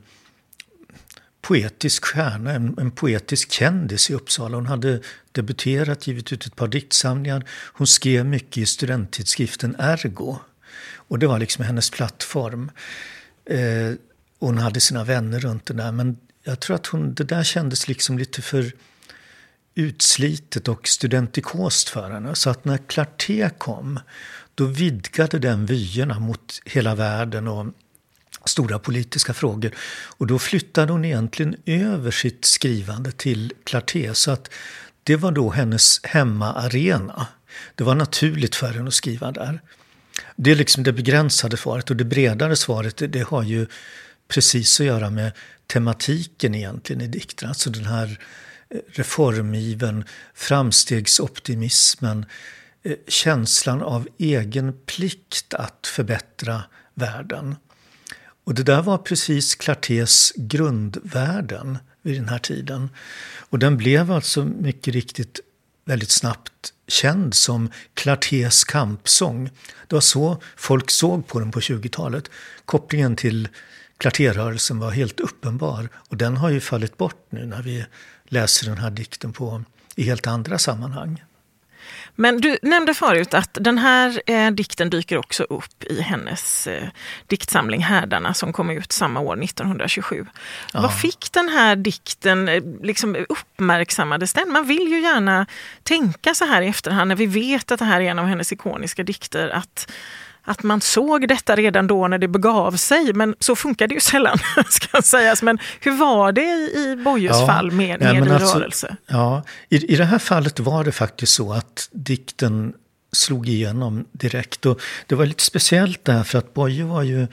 poetisk 1.50 2.06
stjärna, 2.06 2.52
en, 2.52 2.76
en, 2.78 2.92
poetisk 2.92 3.52
kändis 3.52 4.10
i 4.10 4.14
Uppsala. 4.14 4.58
Hon 4.58 4.66
hade 4.66 5.02
debuterat, 5.32 6.08
givit 6.08 6.34
ut 6.34 6.46
ett 6.46 6.56
par 6.56 6.68
diktsamlingar. 6.68 7.44
Hon 7.50 7.88
skrev 7.88 8.26
mycket 8.26 8.58
i 8.58 8.66
studenttidskriften 8.66 9.76
Ergo. 9.80 10.38
Och 10.96 11.20
det 11.20 11.28
var 11.28 11.40
liksom 11.40 11.66
hennes 11.66 11.90
plattform. 11.90 12.72
Eh, 13.46 13.94
hon 14.40 14.58
hade 14.58 14.80
sina 14.80 15.04
vänner 15.04 15.40
runt 15.40 15.66
det 15.66 15.74
där. 15.74 15.92
Men 15.92 16.18
jag 16.44 16.60
tror 16.60 16.76
att 16.76 16.88
hon, 16.88 17.14
det 17.14 17.24
där 17.24 17.44
kändes 17.44 17.88
liksom 17.88 18.18
lite 18.18 18.42
för 18.42 18.72
utslitet 19.76 20.68
och 20.68 20.88
studentikost 20.88 21.90
för 21.90 22.12
henne. 22.12 22.36
Så 22.36 22.50
att 22.50 22.66
när 22.66 22.78
Clarté 22.78 23.50
kom, 23.58 24.00
då 24.56 24.66
vidgade 24.66 25.40
den 25.40 25.66
vyerna 25.66 26.20
mot 26.20 26.62
hela 26.66 26.96
världen 26.96 27.48
och 27.48 27.66
stora 28.50 28.80
politiska 28.80 29.34
frågor. 29.34 29.72
Och 30.18 30.28
då 30.28 30.40
flyttade 30.40 30.92
hon 30.92 31.06
egentligen 31.06 31.56
över 31.66 32.12
sitt 32.12 32.46
skrivande 32.46 33.12
till 33.12 33.54
Clarté. 33.64 34.14
Så 34.14 34.32
att 34.32 34.50
det 35.04 35.16
var 35.16 35.32
då 35.32 35.50
hennes 35.50 36.00
hemmaarena. 36.04 37.28
Det 37.76 37.84
var 37.84 37.96
naturligt 37.96 38.56
för 38.56 38.68
henne 38.68 38.88
att 38.88 38.94
skriva 38.94 39.32
där. 39.32 39.62
Det 40.36 40.52
är 40.52 40.56
liksom 40.56 40.84
det 40.84 40.94
begränsade 40.94 41.58
svaret 41.58 41.90
och 41.90 41.96
det 41.96 42.04
bredare 42.04 42.56
svaret 42.56 43.14
det 43.14 43.28
har 43.28 43.44
ju 43.44 43.68
precis 44.28 44.80
att 44.80 44.86
göra 44.86 45.10
med 45.10 45.32
tematiken 45.68 46.56
egentligen 46.56 47.02
i 47.02 47.08
dikten. 47.08 47.50
Alltså 47.50 47.70
den 47.70 47.86
här 47.86 48.20
eh, 48.70 48.80
reformiven, 48.88 50.04
framstegsoptimismen, 50.34 52.26
eh, 52.84 52.96
känslan 53.08 53.82
av 53.82 54.08
egen 54.18 54.74
plikt 54.86 55.54
att 55.54 55.88
förbättra 55.88 56.64
världen. 56.94 57.56
Och 58.50 58.56
det 58.56 58.64
där 58.64 58.82
var 58.82 58.98
precis 58.98 59.56
Clartés 59.56 60.34
grundvärden 60.36 61.78
vid 62.02 62.16
den 62.16 62.30
här 62.30 62.40
tiden. 62.40 62.90
Och 63.40 63.60
den 63.60 63.78
blev 63.78 64.12
alltså 64.12 64.44
mycket 64.44 64.94
riktigt 64.94 65.40
väldigt 65.86 66.12
snabbt 66.12 66.74
känd 66.88 67.34
som 67.34 67.70
Clartés 67.94 68.64
kampsång. 68.64 69.50
Det 69.88 69.96
var 69.96 70.02
så 70.02 70.42
folk 70.58 70.92
såg 70.92 71.28
på 71.28 71.40
den 71.40 71.52
på 71.52 71.60
20-talet. 71.60 72.30
Kopplingen 72.66 73.16
till 73.16 73.48
Clartérörelsen 73.98 74.80
var 74.80 74.92
helt 74.92 75.20
uppenbar 75.20 75.90
och 75.96 76.18
den 76.18 76.38
har 76.38 76.50
ju 76.50 76.60
fallit 76.60 76.98
bort 76.98 77.26
nu 77.30 77.46
när 77.46 77.62
vi 77.62 77.86
läser 78.26 78.70
den 78.70 78.78
här 78.78 78.92
dikten 78.92 79.34
på, 79.34 79.64
i 79.96 80.04
helt 80.04 80.28
andra 80.28 80.58
sammanhang. 80.58 81.24
Men 82.16 82.42
du 82.42 82.58
nämnde 82.62 82.94
förut 82.94 83.34
att 83.34 83.58
den 83.62 83.78
här 83.78 84.22
eh, 84.26 84.52
dikten 84.52 84.90
dyker 84.90 85.18
också 85.18 85.44
upp 85.44 85.84
i 85.84 86.02
hennes 86.02 86.68
eh, 86.68 86.88
diktsamling 87.28 87.84
Härdarna 87.84 88.34
som 88.34 88.54
kom 88.54 88.70
ut 88.70 88.92
samma 88.92 89.20
år, 89.20 89.44
1927. 89.44 90.26
Ja. 90.74 90.82
Vad 90.82 91.00
fick 91.00 91.32
den 91.32 91.50
här 91.50 91.76
dikten, 91.76 92.48
eh, 92.50 92.64
liksom 92.84 93.26
uppmärksammades 93.30 94.34
den? 94.34 94.52
Man 94.52 94.68
vill 94.68 94.88
ju 94.88 95.02
gärna 95.02 95.46
tänka 95.84 96.34
så 96.34 96.46
här 96.46 96.62
i 96.62 96.68
efterhand 96.68 97.08
när 97.08 97.16
vi 97.16 97.26
vet 97.26 97.72
att 97.72 97.80
det 97.80 97.86
här 97.86 98.02
är 98.02 98.06
en 98.06 98.20
av 98.20 98.26
hennes 98.26 98.52
ikoniska 98.52 99.04
dikter, 99.04 99.50
att 99.50 99.92
att 100.50 100.64
man 100.64 100.82
såg 100.82 101.28
detta 101.28 101.56
redan 101.56 101.88
då 101.88 102.08
när 102.08 102.18
det 102.18 102.28
begav 102.28 102.72
sig. 102.72 103.14
Men 103.14 103.36
så 103.40 103.56
funkar 103.56 103.88
det 103.88 103.94
ju 103.94 104.00
sällan, 104.00 104.38
ska 104.70 105.02
sägas. 105.02 105.42
Men 105.42 105.60
hur 105.80 105.92
var 105.92 106.32
det 106.32 106.42
i 106.76 107.02
Bojes 107.06 107.38
ja, 107.40 107.48
fall 107.48 107.72
med, 107.72 108.00
med 108.00 108.28
i 108.28 108.30
alltså, 108.30 108.58
rörelse? 108.58 108.96
Ja, 109.08 109.44
i, 109.70 109.94
I 109.94 109.96
det 109.96 110.06
här 110.06 110.20
fallet 110.20 110.60
var 110.60 110.84
det 110.84 110.92
faktiskt 110.92 111.34
så 111.34 111.54
att 111.54 111.90
dikten 111.92 112.74
slog 113.12 113.50
igenom 113.50 114.06
direkt. 114.12 114.66
Och 114.66 114.82
det 115.08 115.16
var 115.16 115.26
lite 115.26 115.44
speciellt 115.44 116.06
därför 116.06 116.38
att 116.38 116.54
Boye 116.54 116.84
var 116.84 117.04
ju 117.04 117.28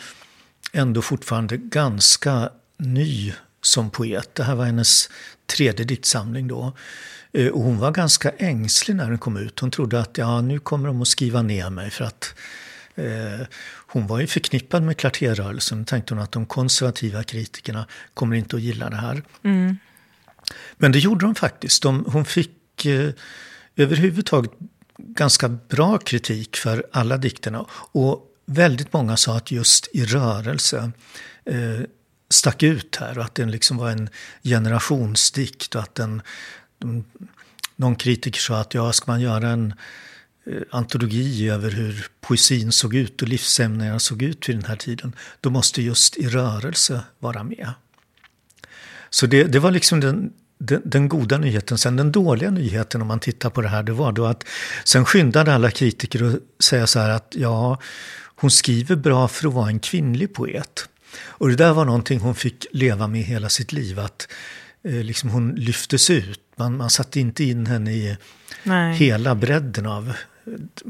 ändå 0.72 1.02
fortfarande 1.02 1.56
ganska 1.56 2.50
ny 2.78 3.32
som 3.62 3.90
poet. 3.90 4.34
Det 4.34 4.42
här 4.42 4.54
var 4.54 4.64
hennes 4.64 5.10
tredje 5.46 5.84
diktsamling 5.84 6.48
då. 6.48 6.72
Eh, 7.32 7.48
och 7.48 7.62
hon 7.62 7.78
var 7.78 7.90
ganska 7.90 8.30
ängslig 8.30 8.96
när 8.96 9.08
den 9.08 9.18
kom 9.18 9.36
ut. 9.36 9.60
Hon 9.60 9.70
trodde 9.70 10.00
att 10.00 10.18
ja, 10.18 10.40
nu 10.40 10.58
kommer 10.58 10.88
de 10.88 11.02
att 11.02 11.08
skriva 11.08 11.42
ner 11.42 11.70
mig 11.70 11.90
för 11.90 12.04
att 12.04 12.34
hon 13.86 14.06
var 14.06 14.20
ju 14.20 14.26
förknippad 14.26 14.82
med 14.82 14.96
klarterrörelsen. 14.96 15.84
tänkte 15.84 16.14
hon 16.14 16.22
att 16.22 16.32
de 16.32 16.46
konservativa 16.46 17.22
kritikerna 17.22 17.86
kommer 18.14 18.36
inte 18.36 18.56
att 18.56 18.62
gilla 18.62 18.90
det 18.90 18.96
här. 18.96 19.22
Mm. 19.42 19.76
Men 20.76 20.92
det 20.92 20.98
gjorde 20.98 21.26
de 21.26 21.34
faktiskt. 21.34 21.82
De, 21.82 22.04
hon 22.08 22.24
fick 22.24 22.86
eh, 22.86 23.10
överhuvudtaget 23.76 24.50
ganska 24.98 25.48
bra 25.48 25.98
kritik 25.98 26.56
för 26.56 26.86
alla 26.92 27.16
dikterna. 27.16 27.66
Och 27.70 28.32
väldigt 28.46 28.92
många 28.92 29.16
sa 29.16 29.36
att 29.36 29.50
just 29.50 29.88
i 29.92 30.04
rörelse 30.04 30.90
eh, 31.44 31.80
stack 32.30 32.62
ut 32.62 32.96
här 32.96 33.18
och 33.18 33.24
att 33.24 33.34
den 33.34 33.50
liksom 33.50 33.76
var 33.76 33.90
en 33.90 34.08
generationsdikt 34.42 35.74
och 35.74 35.82
att 35.82 35.94
den... 35.94 36.22
De, 36.78 37.04
någon 37.78 37.96
kritiker 37.96 38.40
sa 38.40 38.60
att 38.60 38.74
ja, 38.74 38.92
ska 38.92 39.12
man 39.12 39.20
göra 39.20 39.48
en 39.48 39.70
eh, 39.70 39.76
antologi 40.70 41.48
över 41.48 41.70
hur 41.70 42.06
poesin 42.20 42.72
såg 42.72 42.94
ut 42.94 43.22
och 43.22 43.28
livsämnena 43.28 43.98
såg 43.98 44.22
ut 44.22 44.48
vid 44.48 44.56
den 44.56 44.64
här 44.64 44.76
tiden, 44.76 45.12
då 45.40 45.50
måste 45.50 45.82
just 45.82 46.16
i 46.16 46.28
rörelse 46.28 47.00
vara 47.18 47.42
med. 47.42 47.72
Så 49.10 49.26
det, 49.26 49.44
det 49.44 49.58
var 49.58 49.70
liksom 49.70 50.00
den, 50.00 50.32
den, 50.58 50.82
den, 50.84 51.08
goda 51.08 51.38
nyheten. 51.38 51.78
Sen 51.78 51.96
den 51.96 52.12
dåliga 52.12 52.50
nyheten 52.50 53.02
om 53.02 53.08
man 53.08 53.20
tittar 53.20 53.50
på 53.50 53.60
det 53.60 53.68
här, 53.68 53.82
det 53.82 53.92
var 53.92 54.12
då 54.12 54.26
att 54.26 54.44
sen 54.84 55.04
skyndade 55.04 55.54
alla 55.54 55.70
kritiker 55.70 56.24
att 56.24 56.64
säga 56.64 56.86
så 56.86 56.98
här 56.98 57.10
att 57.10 57.34
ja, 57.36 57.80
hon 58.36 58.50
skriver 58.50 58.96
bra 58.96 59.28
för 59.28 59.48
att 59.48 59.54
vara 59.54 59.68
en 59.68 59.80
kvinnlig 59.80 60.34
poet. 60.34 60.88
Och 61.24 61.48
det 61.48 61.56
där 61.56 61.72
var 61.72 61.84
någonting 61.84 62.20
hon 62.20 62.34
fick 62.34 62.66
leva 62.72 63.06
med 63.06 63.22
hela 63.22 63.48
sitt 63.48 63.72
liv. 63.72 63.98
Att 63.98 64.28
eh, 64.84 64.92
liksom 64.92 65.30
hon 65.30 65.54
lyftes 65.54 66.10
ut. 66.10 66.40
Man, 66.56 66.76
man 66.76 66.90
satte 66.90 67.20
inte 67.20 67.44
in 67.44 67.66
henne 67.66 67.92
i 67.92 68.16
Nej. 68.62 68.96
hela 68.96 69.34
bredden 69.34 69.86
av 69.86 70.08
eh, 70.08 70.14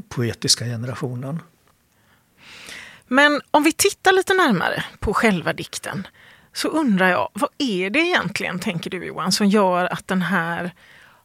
poetiska 0.09 0.65
generationen. 0.65 1.39
Men 3.07 3.41
om 3.51 3.63
vi 3.63 3.71
tittar 3.71 4.11
lite 4.11 4.33
närmare 4.33 4.83
på 4.99 5.13
själva 5.13 5.53
dikten 5.53 6.07
så 6.53 6.67
undrar 6.67 7.09
jag, 7.09 7.29
vad 7.33 7.49
är 7.57 7.89
det 7.89 7.99
egentligen, 7.99 8.59
tänker 8.59 8.89
du 8.89 9.05
Johan, 9.05 9.31
som 9.31 9.47
gör 9.47 9.85
att 9.85 10.07
den 10.07 10.21
här 10.21 10.71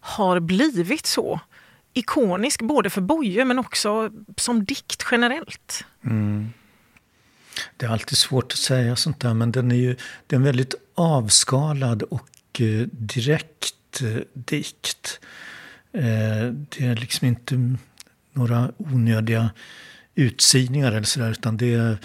har 0.00 0.40
blivit 0.40 1.06
så 1.06 1.40
ikonisk 1.92 2.62
både 2.62 2.90
för 2.90 3.00
Boye 3.00 3.44
men 3.44 3.58
också 3.58 4.10
som 4.36 4.64
dikt 4.64 5.04
generellt? 5.10 5.84
Mm. 6.04 6.52
Det 7.76 7.86
är 7.86 7.90
alltid 7.90 8.18
svårt 8.18 8.52
att 8.52 8.58
säga 8.58 8.96
sånt 8.96 9.20
där, 9.20 9.34
men 9.34 9.52
den 9.52 9.72
är 9.72 9.76
ju 9.76 9.96
det 10.26 10.36
är 10.36 10.38
en 10.38 10.44
väldigt 10.44 10.74
avskalad 10.94 12.02
och 12.02 12.60
eh, 12.60 12.86
direkt 12.92 14.02
eh, 14.02 14.22
dikt. 14.32 15.20
Eh, 15.92 16.52
det 16.68 16.80
är 16.80 16.96
liksom 16.96 17.28
inte 17.28 17.76
några 18.32 18.72
onödiga 18.76 19.50
utsidningar 20.14 20.92
eller 20.92 21.06
sådär, 21.06 21.30
utan 21.30 21.56
det 21.56 21.98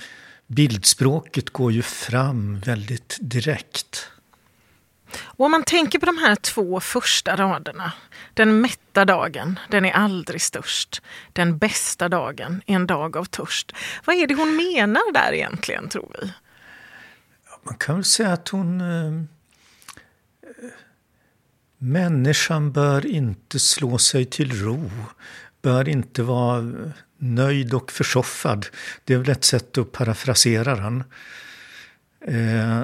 bildspråket 0.47 1.49
går 1.49 1.71
ju 1.71 1.81
fram 1.81 2.59
väldigt 2.59 3.17
direkt. 3.21 4.11
Och 5.19 5.45
om 5.45 5.51
man 5.51 5.63
tänker 5.63 5.99
på 5.99 6.05
de 6.05 6.17
här 6.17 6.35
två 6.35 6.79
första 6.79 7.35
raderna. 7.35 7.93
Den 8.33 8.61
mätta 8.61 9.05
dagen, 9.05 9.59
den 9.69 9.85
är 9.85 9.91
aldrig 9.91 10.41
störst. 10.41 11.01
Den 11.33 11.57
bästa 11.57 12.09
dagen 12.09 12.61
är 12.65 12.75
en 12.75 12.87
dag 12.87 13.17
av 13.17 13.25
törst. 13.25 13.71
Vad 14.05 14.15
är 14.15 14.27
det 14.27 14.35
hon 14.35 14.55
menar 14.55 15.13
där 15.13 15.33
egentligen, 15.33 15.89
tror 15.89 16.15
vi? 16.21 16.31
Man 17.63 17.75
kan 17.75 17.95
väl 17.95 18.03
säga 18.03 18.33
att 18.33 18.49
hon... 18.49 18.81
Eh, 18.81 19.27
människan 21.77 22.71
bör 22.71 23.05
inte 23.05 23.59
slå 23.59 23.97
sig 23.97 24.25
till 24.25 24.63
ro. 24.63 24.91
Bör 25.61 25.89
inte 25.89 26.23
vara 26.23 26.71
nöjd 27.17 27.73
och 27.73 27.91
försoffad. 27.91 28.65
Det 29.03 29.13
är 29.13 29.17
väl 29.17 29.29
ett 29.29 29.43
sätt 29.43 29.77
att 29.77 29.91
parafrasera 29.91 30.75
den. 30.75 31.03
Eh, 32.21 32.83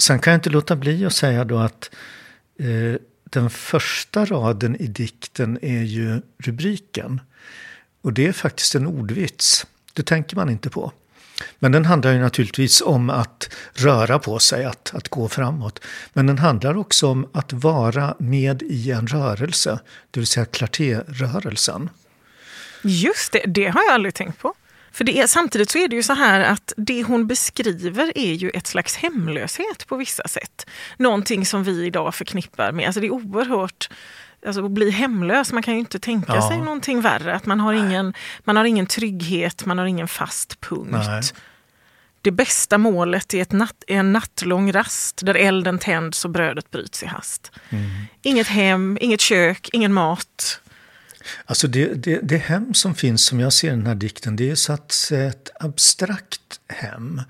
Sen 0.00 0.18
kan 0.18 0.30
jag 0.30 0.38
inte 0.38 0.50
låta 0.50 0.76
bli 0.76 1.04
att 1.06 1.12
säga 1.12 1.44
då 1.44 1.58
att 1.58 1.90
eh, 2.58 3.00
den 3.24 3.50
första 3.50 4.24
raden 4.24 4.76
i 4.76 4.86
dikten 4.86 5.58
är 5.62 5.82
ju 5.82 6.22
rubriken. 6.38 7.20
Och 8.02 8.12
det 8.12 8.26
är 8.26 8.32
faktiskt 8.32 8.74
en 8.74 8.86
ordvits. 8.86 9.66
Det 9.92 10.02
tänker 10.02 10.36
man 10.36 10.50
inte 10.50 10.70
på. 10.70 10.92
Men 11.58 11.72
den 11.72 11.84
handlar 11.84 12.12
ju 12.12 12.18
naturligtvis 12.18 12.80
om 12.80 13.10
att 13.10 13.50
röra 13.74 14.18
på 14.18 14.38
sig, 14.38 14.64
att, 14.64 14.94
att 14.94 15.08
gå 15.08 15.28
framåt. 15.28 15.84
Men 16.12 16.26
den 16.26 16.38
handlar 16.38 16.76
också 16.76 17.08
om 17.08 17.28
att 17.32 17.52
vara 17.52 18.14
med 18.18 18.62
i 18.62 18.90
en 18.90 19.06
rörelse, 19.06 19.78
det 20.10 20.20
vill 20.20 20.26
säga 20.26 20.46
Clarté-rörelsen. 20.46 21.88
Just 22.82 23.32
det, 23.32 23.42
det 23.46 23.68
har 23.68 23.82
jag 23.82 23.94
aldrig 23.94 24.14
tänkt 24.14 24.38
på. 24.38 24.54
För 24.92 25.04
det 25.04 25.18
är, 25.18 25.26
samtidigt 25.26 25.70
så 25.70 25.78
är 25.78 25.88
det 25.88 25.96
ju 25.96 26.02
så 26.02 26.12
här 26.12 26.40
att 26.40 26.72
det 26.76 27.02
hon 27.02 27.26
beskriver 27.26 28.18
är 28.18 28.32
ju 28.32 28.50
ett 28.50 28.66
slags 28.66 28.96
hemlöshet 28.96 29.86
på 29.86 29.96
vissa 29.96 30.28
sätt. 30.28 30.66
Någonting 30.96 31.46
som 31.46 31.64
vi 31.64 31.86
idag 31.86 32.14
förknippar 32.14 32.72
med, 32.72 32.86
alltså 32.86 33.00
det 33.00 33.06
är 33.06 33.10
oerhört 33.10 33.90
Alltså 34.46 34.64
att 34.64 34.70
bli 34.70 34.90
hemlös, 34.90 35.52
man 35.52 35.62
kan 35.62 35.74
ju 35.74 35.80
inte 35.80 35.98
tänka 35.98 36.34
ja. 36.34 36.48
sig 36.48 36.58
någonting 36.58 37.00
värre. 37.00 37.34
Att 37.34 37.46
man 37.46 37.60
har, 37.60 37.72
ingen, 37.72 38.14
man 38.44 38.56
har 38.56 38.64
ingen 38.64 38.86
trygghet, 38.86 39.66
man 39.66 39.78
har 39.78 39.86
ingen 39.86 40.08
fast 40.08 40.60
punkt. 40.60 40.90
Nej. 40.92 41.22
Det 42.22 42.30
bästa 42.30 42.78
målet 42.78 43.34
är, 43.34 43.42
ett 43.42 43.52
natt, 43.52 43.84
är 43.86 43.96
en 43.96 44.12
nattlång 44.12 44.72
rast 44.72 45.20
där 45.24 45.34
elden 45.34 45.78
tänds 45.78 46.24
och 46.24 46.30
brödet 46.30 46.70
bryts 46.70 47.02
i 47.02 47.06
hast. 47.06 47.52
Mm. 47.68 47.90
Inget 48.22 48.46
hem, 48.46 48.98
inget 49.00 49.20
kök, 49.20 49.70
ingen 49.72 49.92
mat. 49.92 50.60
Alltså 51.44 51.68
det, 51.68 51.94
det, 51.94 52.20
det 52.22 52.36
hem 52.36 52.74
som 52.74 52.94
finns, 52.94 53.26
som 53.26 53.40
jag 53.40 53.52
ser 53.52 53.70
den 53.70 53.86
här 53.86 53.94
dikten, 53.94 54.36
det 54.36 54.50
är 54.50 54.54
så 54.54 54.72
att 54.72 55.10
ett 55.12 55.50
abstrakt 55.60 56.60
hem. 56.68 57.22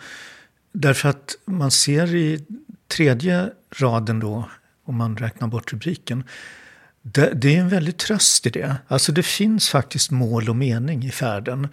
Därför 0.72 1.08
att 1.08 1.36
man 1.44 1.70
ser 1.70 2.14
i 2.14 2.44
tredje 2.88 3.50
raden 3.76 4.20
då, 4.20 4.50
om 4.84 4.96
man 4.96 5.16
räknar 5.16 5.48
bort 5.48 5.72
rubriken, 5.72 6.24
det, 7.02 7.32
det, 7.34 7.56
är 7.56 7.60
en 7.60 7.68
väldig 7.68 7.96
tröst 7.96 8.46
i 8.46 8.50
det. 8.50 8.76
Alltså 8.88 9.12
det 9.12 9.22
finns 9.22 9.68
faktiskt 9.68 10.10
mål 10.10 10.48
och 10.48 10.56
mening 10.56 11.04
i 11.04 11.10
färden. 11.10 11.68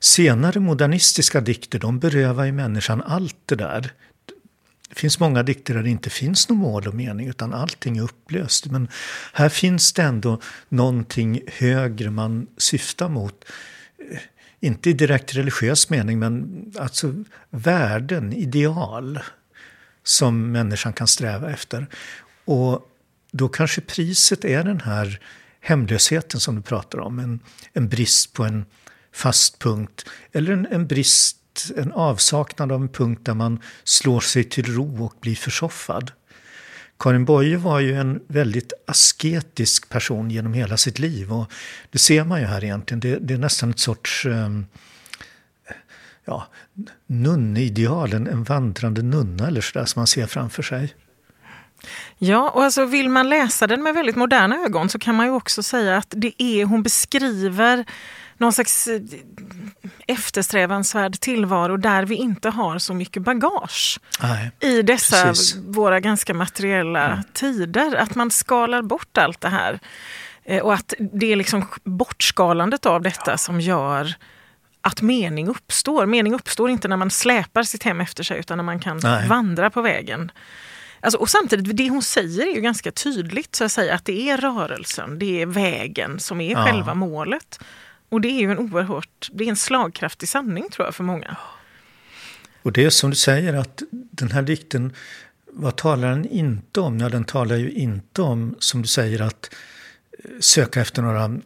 Senare 0.00 0.60
modernistiska 0.60 1.40
dikter, 1.40 1.78
de 1.78 1.98
berövar 1.98 2.44
ju 2.44 2.52
människan 2.52 3.02
allt 3.02 3.36
det 3.46 3.54
där. 3.54 3.92
Det 4.88 4.98
finns 4.98 5.20
många 5.20 5.42
dikter 5.42 5.74
där 5.74 5.82
det 5.82 5.90
inte 5.90 6.10
finns 6.10 6.48
någon 6.48 6.58
mål 6.58 6.88
och 6.88 6.94
mening 6.94 7.28
utan 7.28 7.54
allting 7.54 7.98
är 7.98 8.02
upplöst. 8.02 8.66
Men 8.66 8.88
här 9.32 9.48
finns 9.48 9.92
det 9.92 10.02
ändå 10.02 10.40
någonting 10.68 11.40
högre 11.46 12.10
man 12.10 12.46
syftar 12.56 13.08
mot. 13.08 13.44
Inte 14.60 14.90
i 14.90 14.92
direkt 14.92 15.34
religiös 15.34 15.90
mening 15.90 16.18
men 16.18 16.64
alltså 16.78 17.24
värden, 17.50 18.32
ideal 18.32 19.20
som 20.04 20.52
människan 20.52 20.92
kan 20.92 21.06
sträva 21.06 21.50
efter. 21.50 21.86
Och 22.44 22.88
då 23.32 23.48
kanske 23.48 23.80
priset 23.80 24.44
är 24.44 24.64
den 24.64 24.80
här 24.80 25.20
hemlösheten 25.60 26.40
som 26.40 26.56
du 26.56 26.62
pratar 26.62 26.98
om. 26.98 27.18
En, 27.18 27.40
en 27.72 27.88
brist 27.88 28.32
på 28.32 28.44
en 28.44 28.64
fast 29.12 29.58
punkt. 29.58 30.08
Eller 30.32 30.52
en, 30.52 30.66
en 30.70 30.86
brist 30.86 31.38
en 31.76 31.92
avsaknad 31.92 32.72
av 32.72 32.82
en 32.82 32.88
punkt 32.88 33.20
där 33.24 33.34
man 33.34 33.60
slår 33.84 34.20
sig 34.20 34.44
till 34.44 34.74
ro 34.74 35.04
och 35.04 35.14
blir 35.20 35.36
försoffad. 35.36 36.12
Karin 36.98 37.24
Boye 37.24 37.56
var 37.56 37.80
ju 37.80 37.94
en 37.94 38.20
väldigt 38.26 38.72
asketisk 38.86 39.88
person 39.88 40.30
genom 40.30 40.54
hela 40.54 40.76
sitt 40.76 40.98
liv 40.98 41.32
och 41.32 41.52
det 41.90 41.98
ser 41.98 42.24
man 42.24 42.40
ju 42.40 42.46
här 42.46 42.64
egentligen. 42.64 43.00
Det, 43.00 43.18
det 43.18 43.34
är 43.34 43.38
nästan 43.38 43.70
ett 43.70 43.78
sorts 43.78 44.26
um, 44.26 44.66
ja, 46.24 46.46
nunneideal, 47.06 48.12
en, 48.12 48.26
en 48.26 48.44
vandrande 48.44 49.02
nunna 49.02 49.46
eller 49.46 49.60
sådär 49.60 49.84
som 49.84 50.00
man 50.00 50.06
ser 50.06 50.26
framför 50.26 50.62
sig. 50.62 50.94
Ja, 52.24 52.50
och 52.50 52.64
alltså 52.64 52.84
vill 52.84 53.08
man 53.08 53.28
läsa 53.28 53.66
den 53.66 53.82
med 53.82 53.94
väldigt 53.94 54.16
moderna 54.16 54.56
ögon 54.56 54.88
så 54.88 54.98
kan 54.98 55.14
man 55.14 55.26
ju 55.26 55.32
också 55.32 55.62
säga 55.62 55.96
att 55.96 56.14
det 56.16 56.42
är, 56.42 56.64
hon 56.64 56.82
beskriver 56.82 57.84
någon 58.38 58.52
slags 58.52 58.86
eh, 58.86 59.00
eftersträvansvärd 60.06 61.20
tillvaro 61.20 61.76
där 61.76 62.04
vi 62.04 62.14
inte 62.14 62.50
har 62.50 62.78
så 62.78 62.94
mycket 62.94 63.22
bagage. 63.22 64.00
Nej, 64.22 64.50
I 64.60 64.82
dessa 64.82 65.24
precis. 65.24 65.56
våra 65.56 66.00
ganska 66.00 66.34
materiella 66.34 67.06
mm. 67.06 67.24
tider. 67.32 67.96
Att 67.96 68.14
man 68.14 68.30
skalar 68.30 68.82
bort 68.82 69.18
allt 69.18 69.40
det 69.40 69.48
här. 69.48 69.80
Eh, 70.44 70.62
och 70.62 70.74
att 70.74 70.94
det 70.98 71.32
är 71.32 71.36
liksom 71.36 71.68
bortskalandet 71.84 72.86
av 72.86 73.02
detta 73.02 73.30
ja. 73.30 73.38
som 73.38 73.60
gör 73.60 74.14
att 74.80 75.02
mening 75.02 75.48
uppstår. 75.48 76.06
Mening 76.06 76.34
uppstår 76.34 76.70
inte 76.70 76.88
när 76.88 76.96
man 76.96 77.10
släpar 77.10 77.62
sitt 77.62 77.82
hem 77.82 78.00
efter 78.00 78.24
sig 78.24 78.38
utan 78.38 78.58
när 78.58 78.64
man 78.64 78.80
kan 78.80 79.00
Nej. 79.02 79.28
vandra 79.28 79.70
på 79.70 79.82
vägen. 79.82 80.32
Alltså, 81.04 81.18
och 81.18 81.30
samtidigt, 81.30 81.76
det 81.76 81.88
hon 81.88 82.02
säger 82.02 82.46
är 82.46 82.54
ju 82.54 82.60
ganska 82.60 82.92
tydligt, 82.92 83.56
så 83.56 83.64
att 83.64 83.72
säga, 83.72 83.94
att 83.94 84.04
det 84.04 84.30
är 84.30 84.36
rörelsen, 84.36 85.18
det 85.18 85.42
är 85.42 85.46
vägen 85.46 86.20
som 86.20 86.40
är 86.40 86.52
ja. 86.52 86.64
själva 86.64 86.94
målet. 86.94 87.60
Och 88.08 88.20
det 88.20 88.28
är 88.28 88.40
ju 88.40 88.52
en 88.52 88.58
oerhört, 88.58 89.30
det 89.32 89.44
är 89.44 89.48
en 89.48 89.56
slagkraftig 89.56 90.28
sanning 90.28 90.70
tror 90.70 90.86
jag 90.86 90.94
för 90.94 91.04
många. 91.04 91.36
Och 92.62 92.72
det 92.72 92.84
är 92.84 92.90
som 92.90 93.10
du 93.10 93.16
säger 93.16 93.54
att 93.54 93.82
den 93.90 94.30
här 94.30 94.42
dikten 94.42 94.92
vad 95.52 95.76
talar 95.76 96.10
den 96.10 96.26
inte 96.26 96.80
om? 96.80 96.98
Ja, 96.98 97.08
den 97.08 97.24
talar 97.24 97.56
ju 97.56 97.70
inte 97.70 98.22
om, 98.22 98.54
som 98.58 98.82
du 98.82 98.88
säger, 98.88 99.22
att 99.22 99.54
eh, 100.18 100.30
söka 100.40 100.80
efter 100.80 101.02
några 101.02 101.40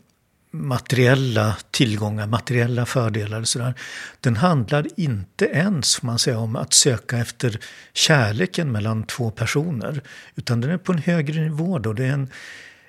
materiella 0.56 1.56
tillgångar, 1.70 2.26
materiella 2.26 2.86
fördelar 2.86 3.40
och 3.40 3.48
sådär. 3.48 3.74
Den 4.20 4.36
handlar 4.36 4.86
inte 4.96 5.44
ens, 5.44 5.96
får 5.96 6.06
man 6.06 6.18
säga, 6.18 6.38
om 6.38 6.56
att 6.56 6.72
söka 6.72 7.18
efter 7.18 7.60
kärleken 7.92 8.72
mellan 8.72 9.06
två 9.06 9.30
personer. 9.30 10.02
Utan 10.34 10.60
den 10.60 10.70
är 10.70 10.78
på 10.78 10.92
en 10.92 10.98
högre 10.98 11.40
nivå 11.40 11.78
då. 11.78 11.92
Det 11.92 12.04
är 12.04 12.12
en, 12.12 12.30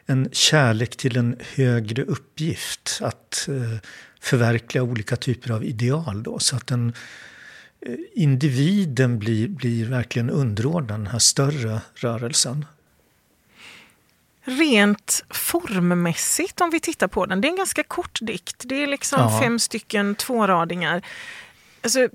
en 0.06 0.30
kärlek 0.32 0.98
till 0.98 1.18
en 1.18 1.36
högre 1.56 2.04
uppgift. 2.04 3.00
Att 3.02 3.48
eh, 3.48 3.80
förverkliga 4.20 4.84
olika 4.84 5.16
typer 5.16 5.52
av 5.52 5.64
ideal 5.64 6.24
då. 6.24 6.40
Så 6.40 6.56
att 6.56 6.68
den, 6.68 6.94
eh, 7.82 7.96
individen 8.14 9.20
blir, 9.20 9.48
blir 9.48 9.86
verkligen 9.86 10.30
underordnad 10.30 11.00
den 11.00 11.08
här 11.08 11.20
större 11.20 11.82
rörelsen. 11.96 12.66
Rent 14.50 15.26
formmässigt 15.30 16.62
om 16.62 16.70
vi 16.70 16.80
tittar 16.80 17.08
på 17.08 17.26
den, 17.26 17.42
det 17.42 17.48
är 17.48 17.50
en 17.50 17.56
ganska 17.56 17.84
kort 17.84 18.20
dikt. 18.22 18.62
Det 18.66 18.84
är 18.84 18.88
liksom 18.88 19.20
ja. 19.20 19.40
fem 19.42 19.60
stycken 19.60 20.16
tvåradingar. 20.16 21.06
Alltså, 21.82 22.10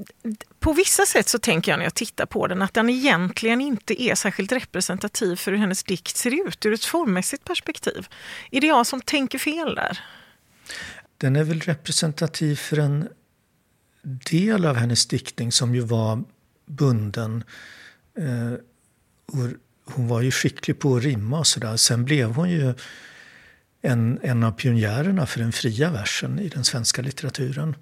på 0.61 0.73
vissa 0.73 1.07
sätt 1.07 1.29
så 1.29 1.39
tänker 1.39 1.73
jag 1.73 1.79
när 1.79 1.85
jag 1.85 1.95
tittar 1.95 2.27
på 2.27 2.47
den 2.47 2.63
att 2.63 2.75
den 2.75 2.91
egentligen 2.91 3.61
inte 3.61 4.03
är 4.03 4.15
särskilt 4.15 4.53
representativ 4.53 5.37
för 5.37 5.53
hur 5.53 5.59
hennes 5.59 5.85
dikt 5.85 6.17
ser 6.17 6.47
ut 6.47 6.67
ur 6.67 6.73
ett 6.73 6.85
formmässigt 6.85 7.45
perspektiv. 7.45 8.09
Är 8.51 8.61
det 8.61 8.67
jag 8.67 8.87
som 8.87 9.01
tänker 9.01 9.39
fel 9.39 9.75
där? 9.75 10.01
Den 11.19 11.37
är 11.37 11.45
väl 11.45 11.61
representativ 11.61 12.57
för 12.57 12.79
en 12.79 13.09
del 14.03 14.67
av 14.67 14.77
hennes 14.77 15.07
diktning 15.07 15.53
som 15.53 15.75
ju 15.75 15.81
var 15.81 16.25
bunden. 16.67 17.45
Eh, 18.19 18.53
hon 19.85 20.09
var 20.09 20.21
ju 20.21 20.31
skicklig 20.31 20.79
på 20.79 20.97
att 20.97 21.03
rimma 21.03 21.39
och 21.39 21.47
sådär. 21.47 21.77
Sen 21.77 22.05
blev 22.05 22.35
hon 22.35 22.51
ju 22.51 22.75
en, 23.83 24.19
en 24.23 24.43
av 24.43 24.53
pionjärerna 24.53 25.27
för 25.27 25.41
den 25.41 25.53
fria 25.53 25.91
versen 25.91 26.39
i 26.39 26.49
den 26.49 26.65
svenska 26.65 27.03
litteraturen. 27.03 27.77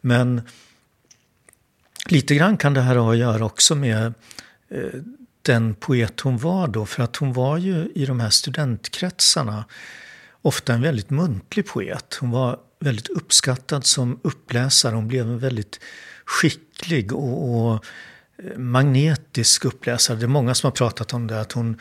Men 0.00 0.42
lite 2.08 2.34
grann 2.34 2.56
kan 2.56 2.74
det 2.74 2.80
här 2.80 2.96
ha 2.96 3.12
att 3.12 3.18
göra 3.18 3.44
också 3.44 3.74
med 3.74 4.14
eh, 4.68 5.00
den 5.42 5.74
poet 5.74 6.20
hon 6.20 6.38
var 6.38 6.68
då. 6.68 6.86
För 6.86 7.02
att 7.02 7.16
hon 7.16 7.32
var 7.32 7.58
ju 7.58 7.92
i 7.94 8.06
de 8.06 8.20
här 8.20 8.30
studentkretsarna 8.30 9.64
ofta 10.42 10.74
en 10.74 10.82
väldigt 10.82 11.10
muntlig 11.10 11.66
poet. 11.66 12.18
Hon 12.20 12.30
var 12.30 12.58
väldigt 12.80 13.08
uppskattad 13.08 13.86
som 13.86 14.20
uppläsare. 14.22 14.94
Hon 14.94 15.08
blev 15.08 15.26
en 15.26 15.38
väldigt 15.38 15.80
skicklig 16.24 17.12
och, 17.12 17.72
och 17.72 17.84
Eh, 18.38 18.58
magnetisk 18.58 19.64
uppläsare. 19.64 20.16
Det 20.16 20.24
är 20.24 20.28
många 20.28 20.54
som 20.54 20.66
har 20.66 20.72
pratat 20.72 21.12
om 21.12 21.26
det. 21.26 21.40
Att 21.40 21.52
hon, 21.52 21.80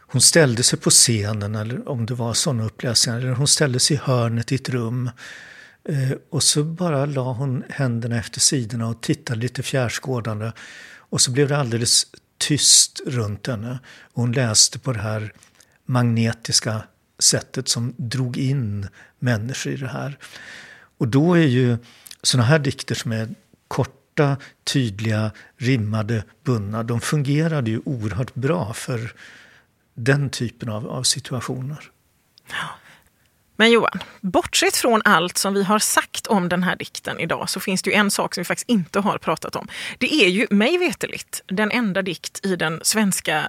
hon 0.00 0.20
ställde 0.20 0.62
sig 0.62 0.78
på 0.78 0.90
scenen, 0.90 1.54
eller 1.54 1.88
om 1.88 2.06
det 2.06 2.14
var 2.14 2.34
sådana 2.34 2.64
uppläsningar. 2.64 3.18
Eller 3.18 3.32
hon 3.32 3.48
ställde 3.48 3.80
sig 3.80 3.96
i 3.96 4.00
hörnet 4.02 4.52
i 4.52 4.54
ett 4.54 4.68
rum. 4.68 5.10
Eh, 5.84 6.12
och 6.30 6.42
så 6.42 6.64
bara 6.64 7.06
la 7.06 7.32
hon 7.32 7.64
händerna 7.68 8.18
efter 8.18 8.40
sidorna 8.40 8.88
och 8.88 9.02
tittade 9.02 9.40
lite 9.40 9.62
fjärrskådande. 9.62 10.52
Och 10.96 11.20
så 11.20 11.30
blev 11.30 11.48
det 11.48 11.56
alldeles 11.56 12.06
tyst 12.38 13.00
runt 13.06 13.46
henne. 13.46 13.78
Och 14.12 14.22
hon 14.22 14.32
läste 14.32 14.78
på 14.78 14.92
det 14.92 15.00
här 15.00 15.32
magnetiska 15.86 16.82
sättet 17.18 17.68
som 17.68 17.94
drog 17.96 18.36
in 18.36 18.88
människor 19.18 19.72
i 19.72 19.76
det 19.76 19.88
här. 19.88 20.18
Och 20.98 21.08
då 21.08 21.34
är 21.34 21.46
ju 21.46 21.78
sådana 22.22 22.46
här 22.46 22.58
dikter 22.58 22.94
som 22.94 23.12
är 23.12 23.28
korta, 24.20 24.36
tydliga, 24.64 25.30
rimmade, 25.56 26.24
bundna, 26.44 26.82
de 26.82 27.00
fungerade 27.00 27.70
ju 27.70 27.80
oerhört 27.84 28.34
bra 28.34 28.72
för 28.72 29.12
den 29.94 30.30
typen 30.30 30.68
av, 30.68 30.88
av 30.88 31.02
situationer. 31.02 31.90
Men 33.56 33.70
Johan, 33.70 33.98
bortsett 34.20 34.76
från 34.76 35.02
allt 35.04 35.38
som 35.38 35.54
vi 35.54 35.62
har 35.62 35.78
sagt 35.78 36.26
om 36.26 36.48
den 36.48 36.62
här 36.62 36.76
dikten 36.76 37.20
idag 37.20 37.50
så 37.50 37.60
finns 37.60 37.82
det 37.82 37.90
ju 37.90 37.96
en 37.96 38.10
sak 38.10 38.34
som 38.34 38.40
vi 38.40 38.44
faktiskt 38.44 38.68
inte 38.68 39.00
har 39.00 39.18
pratat 39.18 39.56
om. 39.56 39.68
Det 39.98 40.14
är 40.14 40.28
ju 40.28 40.46
mig 40.50 40.78
veteligt 40.78 41.42
den 41.46 41.70
enda 41.70 42.02
dikt 42.02 42.46
i 42.46 42.56
den 42.56 42.80
svenska 42.82 43.48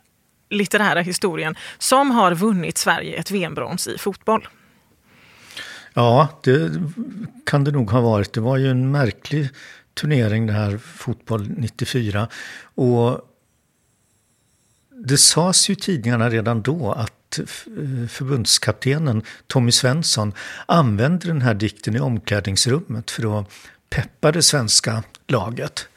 litterära 0.49 1.01
historien 1.01 1.55
som 1.77 2.11
har 2.11 2.35
vunnit 2.35 2.77
Sverige 2.77 3.15
ett 3.15 3.31
VM-brons 3.31 3.87
i 3.87 3.97
fotboll. 3.97 4.47
Ja, 5.93 6.27
det 6.43 6.71
kan 7.45 7.63
det 7.63 7.71
nog 7.71 7.91
ha 7.91 8.01
varit. 8.01 8.33
Det 8.33 8.41
var 8.41 8.57
ju 8.57 8.71
en 8.71 8.91
märklig 8.91 9.49
turnering 9.93 10.47
det 10.47 10.53
här 10.53 10.77
fotboll 10.77 11.49
94. 11.49 12.27
Och 12.75 13.27
det 15.05 15.17
sades 15.17 15.69
ju 15.69 15.73
i 15.73 15.75
tidningarna 15.75 16.29
redan 16.29 16.61
då 16.61 16.91
att 16.91 17.39
eh, 17.39 18.07
förbundskaptenen 18.07 19.23
Tommy 19.47 19.71
Svensson 19.71 20.33
använde 20.65 21.27
den 21.27 21.41
här 21.41 21.53
dikten 21.53 21.95
i 21.95 21.99
omklädningsrummet 21.99 23.11
för 23.11 23.39
att 23.39 23.47
peppa 23.89 24.31
det 24.31 24.41
svenska 24.41 25.03
laget. 25.27 25.87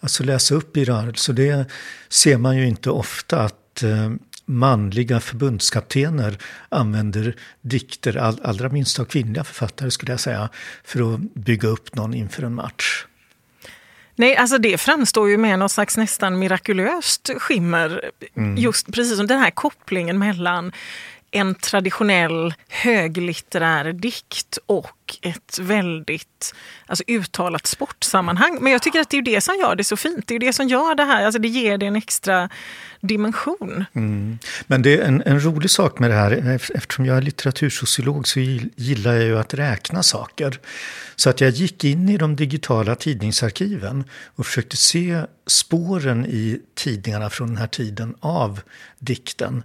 Alltså 0.00 0.24
läsa 0.24 0.54
upp 0.54 0.76
i 0.76 0.84
rörelse. 0.84 1.32
Det 1.32 1.66
ser 2.08 2.38
man 2.38 2.56
ju 2.56 2.66
inte 2.66 2.90
ofta 2.90 3.40
att 3.40 3.82
eh, 3.82 4.10
manliga 4.44 5.20
förbundskaptener 5.20 6.38
använder 6.68 7.36
dikter, 7.60 8.16
allra 8.16 8.68
minst 8.68 9.00
av 9.00 9.04
kvinnliga 9.04 9.44
författare 9.44 9.90
skulle 9.90 10.12
jag 10.12 10.20
säga, 10.20 10.48
för 10.84 11.14
att 11.14 11.20
bygga 11.20 11.68
upp 11.68 11.94
någon 11.94 12.14
inför 12.14 12.42
en 12.42 12.54
match. 12.54 13.04
Nej, 14.18 14.36
alltså 14.36 14.58
det 14.58 14.78
framstår 14.78 15.28
ju 15.30 15.36
med 15.38 15.58
något 15.58 15.72
slags 15.72 15.96
nästan 15.96 16.38
mirakulöst 16.38 17.30
skimmer. 17.38 18.10
Mm. 18.36 18.56
Just 18.56 18.92
precis 18.92 19.16
som 19.16 19.26
den 19.26 19.38
här 19.38 19.50
kopplingen 19.50 20.18
mellan 20.18 20.72
en 21.30 21.54
traditionell 21.54 22.54
höglitterär 22.68 23.92
dikt 23.92 24.58
och 24.66 25.18
ett 25.22 25.58
väldigt 25.60 26.54
alltså, 26.86 27.04
uttalat 27.06 27.66
sportsammanhang. 27.66 28.58
Men 28.60 28.72
jag 28.72 28.82
tycker 28.82 29.00
att 29.00 29.10
det 29.10 29.16
är 29.16 29.22
det 29.22 29.40
som 29.40 29.54
gör 29.60 29.76
det 29.76 29.84
så 29.84 29.96
fint. 29.96 30.26
Det 30.26 30.34
är 30.34 30.38
det 30.38 30.52
som 30.52 30.68
gör 30.68 30.94
det 30.94 31.04
här, 31.04 31.24
alltså 31.24 31.40
det 31.40 31.48
ger 31.48 31.78
det 31.78 31.86
en 31.86 31.96
extra 31.96 32.48
dimension. 33.00 33.84
Mm. 33.92 34.38
Men 34.66 34.82
det 34.82 34.98
är 34.98 35.04
en, 35.04 35.22
en, 35.26 35.44
rolig 35.44 35.70
sak 35.70 35.98
med 35.98 36.10
det 36.10 36.16
här, 36.16 36.58
eftersom 36.74 37.06
jag 37.06 37.16
är 37.16 37.22
litteratursociolog 37.22 38.28
så 38.28 38.40
gillar 38.76 39.14
jag 39.14 39.24
ju 39.24 39.38
att 39.38 39.54
räkna 39.54 40.02
saker. 40.02 40.58
Så 41.16 41.30
att 41.30 41.40
jag 41.40 41.50
gick 41.50 41.84
in 41.84 42.08
i 42.08 42.16
de 42.16 42.36
digitala 42.36 42.94
tidningsarkiven 42.94 44.04
och 44.36 44.46
försökte 44.46 44.76
se 44.76 45.22
spåren 45.46 46.26
i 46.26 46.60
tidningarna 46.74 47.30
från 47.30 47.48
den 47.48 47.56
här 47.56 47.66
tiden 47.66 48.14
av 48.20 48.60
dikten. 48.98 49.62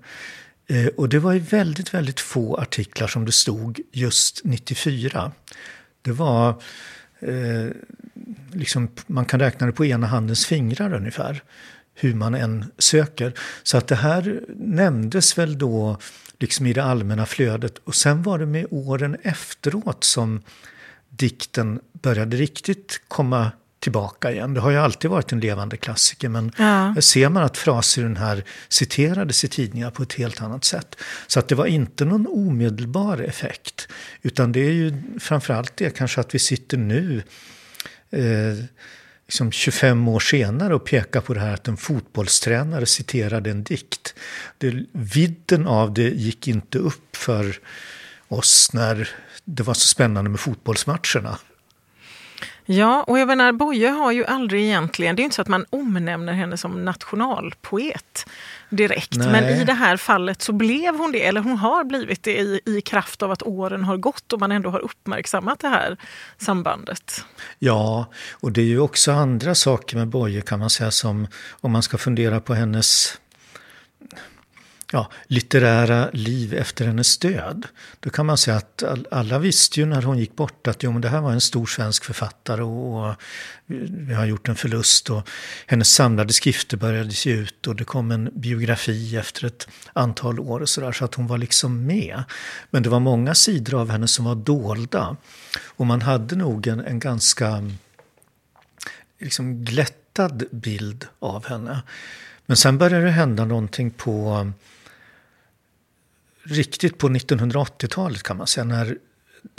Eh, 0.74 0.88
och 0.88 1.10
det 1.10 1.20
var 1.20 1.34
ju 1.34 1.40
väldigt, 1.40 1.94
väldigt 1.94 2.20
få 2.20 2.58
artiklar 2.58 3.08
som 3.08 3.26
det 3.26 3.32
stod 3.32 3.82
just 3.92 4.42
94. 4.44 5.32
Det 6.02 6.12
var, 6.12 6.50
eh, 7.20 7.68
liksom, 8.54 8.90
man 9.08 9.26
kan 9.26 9.40
räkna 9.40 9.68
det 9.68 9.74
på 9.74 9.86
ena 9.86 10.08
handens 10.08 10.46
fingrar 10.46 10.94
ungefär, 10.94 11.44
hur 11.94 12.14
man 12.14 12.36
än 12.36 12.66
söker. 12.78 13.34
Så 13.64 13.78
att 13.78 13.88
det 13.88 13.96
här 13.96 14.42
nämndes 14.56 15.38
väl 15.38 15.58
då 15.58 15.98
liksom 16.40 16.66
i 16.66 16.74
det 16.74 16.84
allmänna 16.84 17.26
flödet. 17.26 17.78
Och 17.84 17.96
sen 17.96 18.24
var 18.24 18.40
det 18.40 18.46
med 18.46 18.66
åren 18.70 19.18
efteråt 19.24 20.04
som 20.04 20.42
dikten 21.10 21.80
började 22.02 22.38
riktigt 22.38 23.02
komma 23.08 23.52
tillbaka 23.84 24.32
igen. 24.32 24.54
Det 24.54 24.62
har 24.62 24.72
ju 24.72 24.78
alltid 24.78 25.12
varit 25.12 25.32
en 25.32 25.40
levande 25.40 25.78
klassiker 25.78 26.30
men 26.30 26.52
ja. 26.58 27.02
ser 27.02 27.30
man 27.30 27.44
att 27.44 27.58
fraser 27.58 28.02
i 28.02 28.04
den 28.04 28.18
här 28.18 28.44
citerades 28.70 29.44
i 29.44 29.48
tidningar 29.48 29.92
på 29.92 30.04
ett 30.04 30.14
helt 30.14 30.42
annat 30.42 30.66
sätt. 30.66 30.96
Så 31.28 31.40
att 31.40 31.48
det 31.48 31.56
var 31.56 31.66
inte 31.66 32.06
någon 32.06 32.28
omedelbar 32.28 33.18
effekt. 33.18 33.88
Utan 34.22 34.52
det 34.52 34.60
är 34.60 34.72
ju 34.72 34.94
framförallt 35.20 35.78
det 35.78 35.98
kanske 35.98 36.22
att 36.22 36.36
vi 36.36 36.40
sitter 36.40 36.78
nu 36.78 37.24
eh, 38.12 38.66
liksom 39.28 39.52
25 39.52 40.08
år 40.08 40.20
senare 40.20 40.76
och 40.76 40.86
pekar 40.86 41.22
på 41.22 41.34
det 41.34 41.40
här 41.40 41.54
att 41.54 41.68
en 41.68 41.78
fotbollstränare 41.78 42.86
citerade 42.86 43.52
en 43.52 43.64
dikt. 43.64 44.16
Det, 44.58 44.86
vidden 44.92 45.68
av 45.68 45.94
det 45.94 46.10
gick 46.10 46.48
inte 46.48 46.78
upp 46.78 47.16
för 47.16 47.60
oss 48.28 48.70
när 48.74 49.10
det 49.46 49.64
var 49.64 49.74
så 49.74 49.88
spännande 49.88 50.30
med 50.30 50.40
fotbollsmatcherna. 50.40 51.38
Ja, 52.66 53.04
och 53.04 53.20
jag 53.20 53.28
menar, 53.28 53.52
Boye 53.52 53.90
har 53.90 54.12
ju 54.12 54.26
aldrig 54.26 54.64
egentligen, 54.64 55.16
det 55.16 55.22
är 55.22 55.24
inte 55.24 55.36
så 55.36 55.42
att 55.42 55.48
man 55.48 55.66
omnämner 55.70 56.34
henne 56.34 56.58
som 56.58 56.86
nationalpoet 56.86 58.26
direkt. 58.70 59.18
Nej. 59.18 59.28
Men 59.28 59.44
i 59.44 59.64
det 59.64 59.74
här 59.74 59.98
fallet 59.98 60.42
så 60.42 60.54
blev 60.54 60.98
hon 60.98 61.12
det, 61.12 61.26
eller 61.26 61.42
hon 61.42 61.58
har 61.58 61.84
blivit 61.84 62.24
det 62.24 62.40
i, 62.40 62.62
i 62.66 62.82
kraft 62.82 63.24
av 63.24 63.32
att 63.32 63.44
åren 63.44 63.84
har 63.84 63.98
gått 63.98 64.34
och 64.34 64.40
man 64.40 64.52
ändå 64.52 64.70
har 64.70 64.80
uppmärksammat 64.80 65.60
det 65.60 65.68
här 65.68 65.98
sambandet. 66.38 67.26
Ja, 67.60 68.06
och 68.32 68.52
det 68.52 68.62
är 68.62 68.66
ju 68.66 68.80
också 68.80 69.12
andra 69.12 69.56
saker 69.56 69.98
med 69.98 70.08
Boye 70.08 70.42
kan 70.42 70.60
man 70.60 70.70
säga 70.70 70.92
som 70.92 71.28
om 71.52 71.72
man 71.72 71.84
ska 71.84 71.98
fundera 71.98 72.40
på 72.40 72.54
hennes 72.54 73.18
ja, 74.94 75.10
litterära 75.28 76.10
liv 76.14 76.54
efter 76.54 76.86
hennes 76.86 77.18
död. 77.18 77.66
Då 78.00 78.10
kan 78.10 78.26
man 78.26 78.38
säga 78.38 78.58
att 78.58 78.84
alla 79.12 79.40
visste 79.40 79.80
ju 79.80 79.86
när 79.86 80.02
hon 80.02 80.18
gick 80.18 80.36
bort 80.36 80.68
att 80.68 80.84
jo, 80.84 80.92
men 80.92 81.02
det 81.02 81.10
här 81.10 81.22
var 81.22 81.32
en 81.32 81.42
stor 81.42 81.66
svensk 81.66 82.04
författare 82.04 82.62
och, 82.62 83.10
och 83.10 83.16
vi 83.90 84.14
har 84.14 84.26
gjort 84.26 84.50
en 84.50 84.56
förlust. 84.56 85.10
Och 85.10 85.30
hennes 85.68 85.94
samlade 85.94 86.34
skrifter 86.34 86.78
började 86.78 87.12
se 87.12 87.30
ut 87.30 87.68
och 87.68 87.76
det 87.76 87.84
kom 87.84 88.12
en 88.12 88.30
biografi 88.34 89.18
efter 89.18 89.46
ett 89.46 89.68
antal 89.94 90.40
år 90.40 90.60
och 90.60 90.70
sådär 90.70 90.92
så 90.92 91.06
att 91.06 91.16
hon 91.16 91.28
var 91.28 91.38
liksom 91.38 91.86
med. 91.86 92.24
Men 92.70 92.84
det 92.84 92.90
var 92.90 93.00
många 93.00 93.36
sidor 93.36 93.82
av 93.82 93.90
henne 93.90 94.08
som 94.08 94.26
var 94.26 94.36
dolda. 94.36 95.18
Och 95.66 95.86
man 95.86 96.02
hade 96.02 96.36
nog 96.36 96.68
en, 96.68 96.80
en 96.80 97.00
ganska 97.00 97.70
liksom 99.20 99.66
glättad 99.66 100.44
bild 100.52 101.08
av 101.20 101.46
henne. 101.46 101.82
Men 102.46 102.58
sen 102.58 102.78
började 102.78 103.06
det 103.06 103.12
hända 103.12 103.46
någonting 103.46 103.92
på 103.92 104.52
riktigt 106.44 106.98
på 106.98 107.10
1980-talet 107.10 108.24
kan 108.24 108.38
man 108.38 108.48
säga, 108.48 108.64
när 108.64 108.98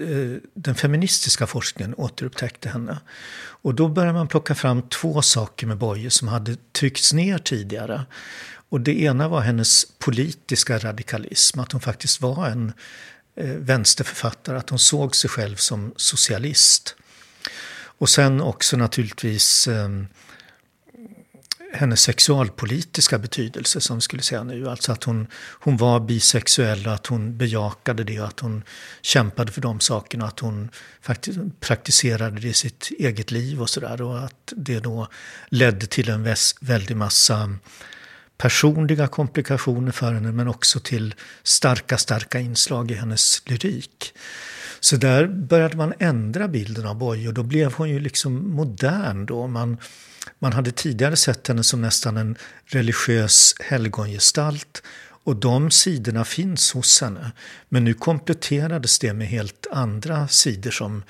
eh, 0.00 0.38
den 0.54 0.74
feministiska 0.74 1.46
forskningen 1.46 1.94
återupptäckte 1.94 2.68
henne. 2.68 2.98
Och 3.36 3.74
då 3.74 3.88
började 3.88 4.18
man 4.18 4.28
plocka 4.28 4.54
fram 4.54 4.82
två 4.82 5.22
saker 5.22 5.66
med 5.66 5.78
Boye 5.78 6.10
som 6.10 6.28
hade 6.28 6.56
tryckts 6.72 7.12
ner 7.12 7.38
tidigare. 7.38 8.04
Och 8.68 8.80
det 8.80 9.00
ena 9.00 9.28
var 9.28 9.40
hennes 9.40 9.84
politiska 9.98 10.78
radikalism, 10.78 11.60
att 11.60 11.72
hon 11.72 11.80
faktiskt 11.80 12.20
var 12.20 12.46
en 12.46 12.72
eh, 13.36 13.46
vänsterförfattare, 13.46 14.58
att 14.58 14.70
hon 14.70 14.78
såg 14.78 15.16
sig 15.16 15.30
själv 15.30 15.56
som 15.56 15.92
socialist. 15.96 16.96
Och 17.98 18.08
sen 18.08 18.40
också 18.40 18.76
naturligtvis 18.76 19.68
eh, 19.68 19.88
hennes 21.74 22.00
sexualpolitiska 22.00 23.18
betydelse 23.18 23.80
som 23.80 23.96
vi 23.96 24.00
skulle 24.00 24.22
säga 24.22 24.44
nu. 24.44 24.68
Alltså 24.68 24.92
att 24.92 25.04
hon, 25.04 25.26
hon 25.60 25.76
var 25.76 26.00
bisexuell 26.00 26.86
och 26.86 26.94
att 26.94 27.06
hon 27.06 27.38
bejakade 27.38 28.04
det 28.04 28.20
och 28.20 28.26
att 28.26 28.40
hon 28.40 28.62
kämpade 29.02 29.52
för 29.52 29.60
de 29.60 29.80
sakerna. 29.80 30.26
Att 30.26 30.40
hon 30.40 30.70
faktiskt 31.00 31.38
praktiserade 31.60 32.40
det 32.40 32.48
i 32.48 32.52
sitt 32.52 32.90
eget 32.98 33.30
liv 33.30 33.62
och 33.62 33.70
sådär. 33.70 34.02
Och 34.02 34.24
att 34.24 34.52
det 34.56 34.80
då 34.80 35.08
ledde 35.48 35.86
till 35.86 36.08
en 36.08 36.22
väs, 36.22 36.54
väldig 36.60 36.96
massa 36.96 37.56
personliga 38.36 39.06
komplikationer 39.06 39.92
för 39.92 40.12
henne 40.12 40.32
men 40.32 40.48
också 40.48 40.80
till 40.80 41.14
starka, 41.42 41.98
starka 41.98 42.40
inslag 42.40 42.90
i 42.90 42.94
hennes 42.94 43.42
lyrik. 43.46 44.14
Så 44.80 44.96
där 44.96 45.26
började 45.26 45.76
man 45.76 45.94
ändra 45.98 46.48
bilden 46.48 46.86
av 46.86 46.96
Boye 46.96 47.28
och 47.28 47.34
då 47.34 47.42
blev 47.42 47.72
hon 47.72 47.90
ju 47.90 48.00
liksom 48.00 48.50
modern 48.50 49.26
då. 49.26 49.46
Man, 49.46 49.78
man 50.38 50.52
hade 50.52 50.72
tidigare 50.72 51.16
sett 51.16 51.48
henne 51.48 51.62
som 51.62 51.80
nästan 51.80 52.16
en 52.16 52.36
religiös 52.66 53.54
helgongestalt 53.60 54.82
och 55.24 55.36
de 55.36 55.70
sidorna 55.70 56.24
finns 56.24 56.72
hos 56.72 57.00
henne. 57.00 57.32
Men 57.68 57.84
nu 57.84 57.94
kompletterades 57.94 58.98
det 58.98 59.12
med 59.12 59.26
helt 59.26 59.66
andra 59.72 60.28
sidor 60.28 60.70
som 60.70 61.02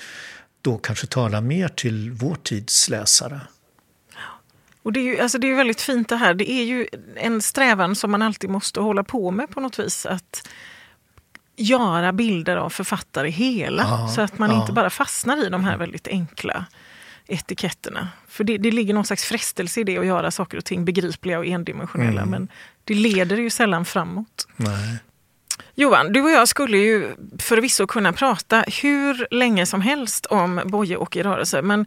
då 0.63 0.79
kanske 0.79 1.07
talar 1.07 1.41
mer 1.41 1.69
till 1.69 2.11
vår 2.11 2.35
tids 2.35 2.89
läsare. 2.89 3.41
Och 4.83 4.93
det 4.93 5.01
är 5.01 5.05
ju 5.05 5.21
alltså 5.21 5.39
det 5.39 5.51
är 5.51 5.55
väldigt 5.55 5.81
fint 5.81 6.09
det 6.09 6.17
här. 6.17 6.35
Det 6.35 6.51
är 6.51 6.65
ju 6.65 6.87
en 7.17 7.43
strävan 7.43 7.97
som 7.97 8.11
man 8.11 8.23
alltid 8.23 8.51
måste 8.51 8.81
hålla 8.81 9.05
på 9.05 9.31
med 9.31 9.51
på 9.51 9.61
något 9.61 9.79
vis. 9.79 10.07
Att 10.07 10.49
göra 11.57 12.13
bilder 12.13 12.57
av 12.57 12.71
författare 12.71 13.31
hela. 13.31 13.83
Ja, 13.83 14.09
så 14.09 14.21
att 14.21 14.39
man 14.39 14.51
ja. 14.51 14.61
inte 14.61 14.73
bara 14.73 14.91
fastnar 14.91 15.47
i 15.47 15.49
de 15.49 15.65
här 15.65 15.77
väldigt 15.77 16.09
enkla 16.09 16.67
etiketterna. 17.27 18.09
För 18.29 18.45
det, 18.45 18.59
det 18.59 18.71
ligger 18.71 18.95
någon 18.95 19.05
slags 19.05 19.25
frestelse 19.25 19.81
i 19.81 19.85
det 19.85 19.99
att 19.99 20.07
göra 20.07 20.31
saker 20.31 20.59
och 20.59 20.65
ting 20.65 20.85
begripliga 20.85 21.39
och 21.39 21.47
endimensionella. 21.47 22.23
Mm. 22.23 22.31
Men 22.31 22.49
det 22.85 22.95
leder 22.95 23.37
ju 23.37 23.51
sällan 23.51 23.85
framåt. 23.85 24.49
Nej. 24.57 24.99
Johan, 25.75 26.13
du 26.13 26.23
och 26.23 26.31
jag 26.31 26.49
skulle 26.49 26.79
ju 26.79 27.15
förvisso 27.39 27.87
kunna 27.87 28.13
prata 28.13 28.65
hur 28.83 29.27
länge 29.31 29.67
som 29.67 29.81
helst 29.81 30.27
om 30.27 30.61
Boje 30.65 30.97
och 30.97 31.17
i 31.17 31.23
rörelse, 31.23 31.63
men 31.63 31.87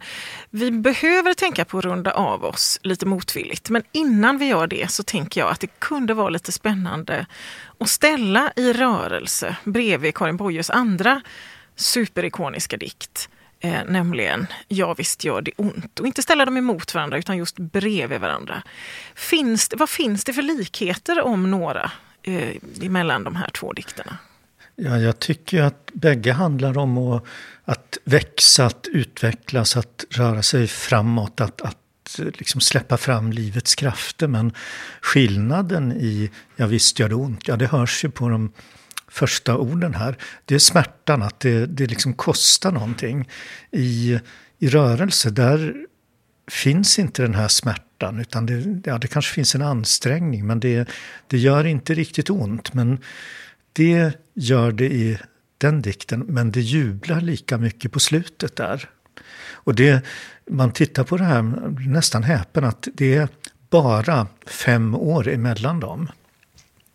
vi 0.50 0.70
behöver 0.70 1.34
tänka 1.34 1.64
på 1.64 1.78
att 1.78 1.84
runda 1.84 2.10
av 2.10 2.44
oss 2.44 2.80
lite 2.82 3.06
motvilligt. 3.06 3.70
Men 3.70 3.82
innan 3.92 4.38
vi 4.38 4.46
gör 4.46 4.66
det 4.66 4.90
så 4.90 5.02
tänker 5.02 5.40
jag 5.40 5.50
att 5.50 5.60
det 5.60 5.78
kunde 5.78 6.14
vara 6.14 6.28
lite 6.28 6.52
spännande 6.52 7.26
att 7.78 7.88
ställa 7.88 8.52
i 8.56 8.72
rörelse 8.72 9.56
bredvid 9.64 10.14
Karin 10.14 10.36
Boyes 10.36 10.70
andra 10.70 11.20
superikoniska 11.76 12.76
dikt 12.76 13.28
Eh, 13.60 13.80
nämligen 13.86 14.46
Ja 14.68 14.94
visst 14.94 15.24
gör 15.24 15.42
det 15.42 15.50
ont. 15.56 16.00
Och 16.00 16.06
inte 16.06 16.22
ställa 16.22 16.44
dem 16.44 16.56
emot 16.56 16.94
varandra 16.94 17.18
utan 17.18 17.36
just 17.36 17.58
bredvid 17.58 18.20
varandra. 18.20 18.62
Finns, 19.14 19.70
vad 19.76 19.90
finns 19.90 20.24
det 20.24 20.32
för 20.32 20.42
likheter 20.42 21.22
om 21.22 21.50
några 21.50 21.90
eh, 22.22 22.56
mellan 22.90 23.24
de 23.24 23.36
här 23.36 23.50
två 23.50 23.72
dikterna? 23.72 24.18
Ja, 24.76 24.98
jag 24.98 25.18
tycker 25.18 25.62
att 25.62 25.90
bägge 25.92 26.32
handlar 26.32 26.78
om 26.78 26.98
att, 26.98 27.24
att 27.64 27.98
växa, 28.04 28.66
att 28.66 28.86
utvecklas, 28.92 29.76
att 29.76 30.04
röra 30.10 30.42
sig 30.42 30.66
framåt, 30.66 31.40
att, 31.40 31.62
att 31.62 32.18
eh, 32.18 32.24
liksom 32.24 32.60
släppa 32.60 32.96
fram 32.96 33.32
livets 33.32 33.74
krafter. 33.74 34.26
Men 34.26 34.52
skillnaden 35.00 35.92
i 35.92 36.30
Ja 36.56 36.66
visst 36.66 36.98
gör 36.98 37.08
det 37.08 37.14
ont, 37.14 37.48
ja 37.48 37.56
det 37.56 37.66
hörs 37.66 38.04
ju 38.04 38.10
på 38.10 38.28
de 38.28 38.52
första 39.08 39.56
orden 39.56 39.94
här. 39.94 40.16
Det 40.44 40.54
är 40.54 40.58
smärtan, 40.58 41.22
att 41.22 41.40
det, 41.40 41.66
det 41.66 41.86
liksom 41.86 42.14
kostar 42.14 42.72
någonting. 42.72 43.28
I, 43.70 44.20
I 44.58 44.68
rörelse, 44.68 45.30
där 45.30 45.74
finns 46.50 46.98
inte 46.98 47.22
den 47.22 47.34
här 47.34 47.48
smärtan. 47.48 48.20
Utan 48.20 48.46
det, 48.46 48.88
ja, 48.90 48.98
det 48.98 49.08
kanske 49.08 49.34
finns 49.34 49.54
en 49.54 49.62
ansträngning, 49.62 50.46
men 50.46 50.60
det, 50.60 50.88
det 51.26 51.38
gör 51.38 51.66
inte 51.66 51.94
riktigt 51.94 52.30
ont. 52.30 52.74
Men 52.74 52.98
det 53.72 54.12
gör 54.34 54.72
det 54.72 54.92
i 54.92 55.18
den 55.58 55.82
dikten, 55.82 56.20
men 56.20 56.52
det 56.52 56.60
jublar 56.60 57.20
lika 57.20 57.58
mycket 57.58 57.92
på 57.92 58.00
slutet 58.00 58.56
där. 58.56 58.88
Och 59.50 59.74
det, 59.74 60.04
man 60.50 60.72
tittar 60.72 61.04
på 61.04 61.16
det 61.16 61.24
här, 61.24 61.42
nästan 61.88 62.22
häpen, 62.22 62.64
att 62.64 62.88
det 62.94 63.14
är 63.14 63.28
bara 63.70 64.26
fem 64.46 64.94
år 64.94 65.28
emellan 65.28 65.80
dem. 65.80 66.08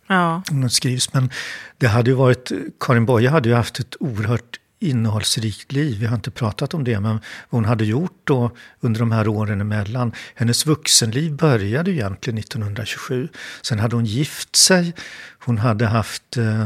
Ja. 0.06 0.42
skrivs. 0.70 1.12
Men 1.12 1.30
det 1.78 1.86
hade 1.86 2.10
ju 2.10 2.16
varit, 2.16 2.52
Karin 2.80 3.06
Boye 3.06 3.28
hade 3.28 3.48
ju 3.48 3.54
haft 3.54 3.80
ett 3.80 3.96
oerhört 4.00 4.60
innehållsrikt 4.78 5.72
liv. 5.72 5.98
Vi 6.00 6.06
har 6.06 6.14
inte 6.14 6.30
pratat 6.30 6.74
om 6.74 6.84
det, 6.84 7.00
men 7.00 7.12
vad 7.12 7.20
hon 7.50 7.64
hade 7.64 7.84
gjort 7.84 8.20
då 8.24 8.50
under 8.80 9.00
de 9.00 9.12
här 9.12 9.28
åren 9.28 9.60
emellan. 9.60 10.12
Hennes 10.34 10.66
vuxenliv 10.66 11.36
började 11.36 11.90
egentligen 11.90 12.38
1927. 12.38 13.28
Sen 13.62 13.78
hade 13.78 13.96
hon 13.96 14.04
gift 14.04 14.56
sig. 14.56 14.94
Hon 15.38 15.58
hade 15.58 15.86
haft 15.86 16.36
eh, 16.36 16.64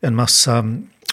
en 0.00 0.14
massa 0.14 0.64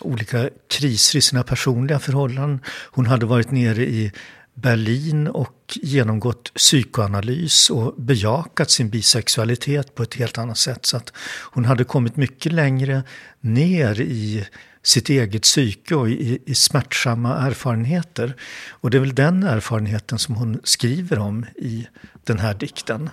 olika 0.01 0.49
kriser 0.69 1.19
i 1.19 1.21
sina 1.21 1.43
personliga 1.43 1.99
förhållanden. 1.99 2.59
Hon 2.91 3.05
hade 3.05 3.25
varit 3.25 3.51
nere 3.51 3.83
i 3.83 4.11
Berlin 4.53 5.27
och 5.27 5.77
genomgått 5.81 6.53
psykoanalys 6.53 7.69
och 7.69 7.93
bejakat 7.97 8.71
sin 8.71 8.89
bisexualitet 8.89 9.95
på 9.95 10.03
ett 10.03 10.13
helt 10.13 10.37
annat 10.37 10.57
sätt. 10.57 10.85
Så 10.85 10.97
att 10.97 11.13
hon 11.41 11.65
hade 11.65 11.83
kommit 11.83 12.15
mycket 12.15 12.51
längre 12.51 13.03
ner 13.39 14.01
i 14.01 14.47
sitt 14.83 15.09
eget 15.09 15.41
psyke 15.41 15.95
och 15.95 16.09
i, 16.09 16.39
i 16.45 16.55
smärtsamma 16.55 17.37
erfarenheter. 17.37 18.35
Och 18.69 18.89
det 18.89 18.97
är 18.97 18.99
väl 18.99 19.15
den 19.15 19.43
erfarenheten 19.43 20.19
som 20.19 20.35
hon 20.35 20.59
skriver 20.63 21.19
om 21.19 21.45
i 21.55 21.87
den 22.23 22.39
här 22.39 22.53
dikten. 22.53 23.09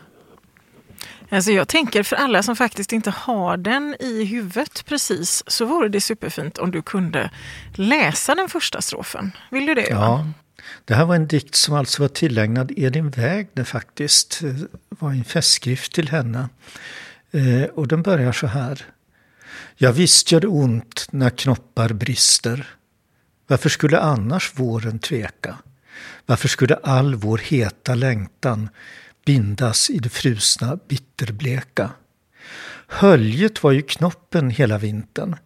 Alltså 1.31 1.51
jag 1.51 1.69
tänker 1.69 2.03
för 2.03 2.17
alla 2.17 2.43
som 2.43 2.57
faktiskt 2.57 2.93
inte 2.93 3.11
har 3.11 3.57
den 3.57 3.97
i 4.01 4.25
huvudet 4.25 4.85
precis 4.87 5.45
så 5.47 5.65
vore 5.65 5.89
det 5.89 6.01
superfint 6.01 6.59
om 6.59 6.71
du 6.71 6.83
kunde 6.83 7.31
läsa 7.75 8.35
den 8.35 8.49
första 8.49 8.81
strofen. 8.81 9.33
Vill 9.51 9.67
du 9.67 9.75
det? 9.75 9.89
Ja. 9.91 10.27
Det 10.85 10.95
här 10.95 11.05
var 11.05 11.17
en 11.17 11.27
dikt 11.27 11.55
som 11.55 11.75
alltså 11.75 12.03
var 12.03 12.09
tillägnad 12.09 12.73
Edin 12.77 13.11
Wägner 13.11 13.65
faktiskt. 13.65 14.41
Det 14.41 14.69
var 14.89 15.11
en 15.11 15.25
festskrift 15.25 15.93
till 15.93 16.09
henne. 16.09 16.49
Eh, 17.31 17.63
och 17.63 17.89
den 17.89 18.03
börjar 18.03 18.33
så 18.33 18.47
här. 18.47 18.85
Ja 19.77 19.93
visst 19.93 20.33
gör 20.33 20.41
det 20.41 20.47
ont 20.47 21.07
när 21.11 21.31
knoppar 21.31 21.89
brister. 21.89 22.67
Varför 23.47 23.69
skulle 23.69 24.01
annars 24.01 24.53
våren 24.55 24.99
tveka? 24.99 25.59
Varför 26.27 26.49
skulle 26.49 26.75
all 26.75 27.15
vår 27.15 27.39
heta 27.39 27.95
längtan 27.95 28.69
bindas 29.27 29.91
i 29.91 29.99
det 29.99 30.09
frusna 30.09 30.79
bitterbleka? 30.89 31.91
Höljet 32.87 33.63
var 33.63 33.73
ju 33.73 33.83
knoppen 33.83 34.51
hela 34.51 34.79
vintern. 34.79 35.37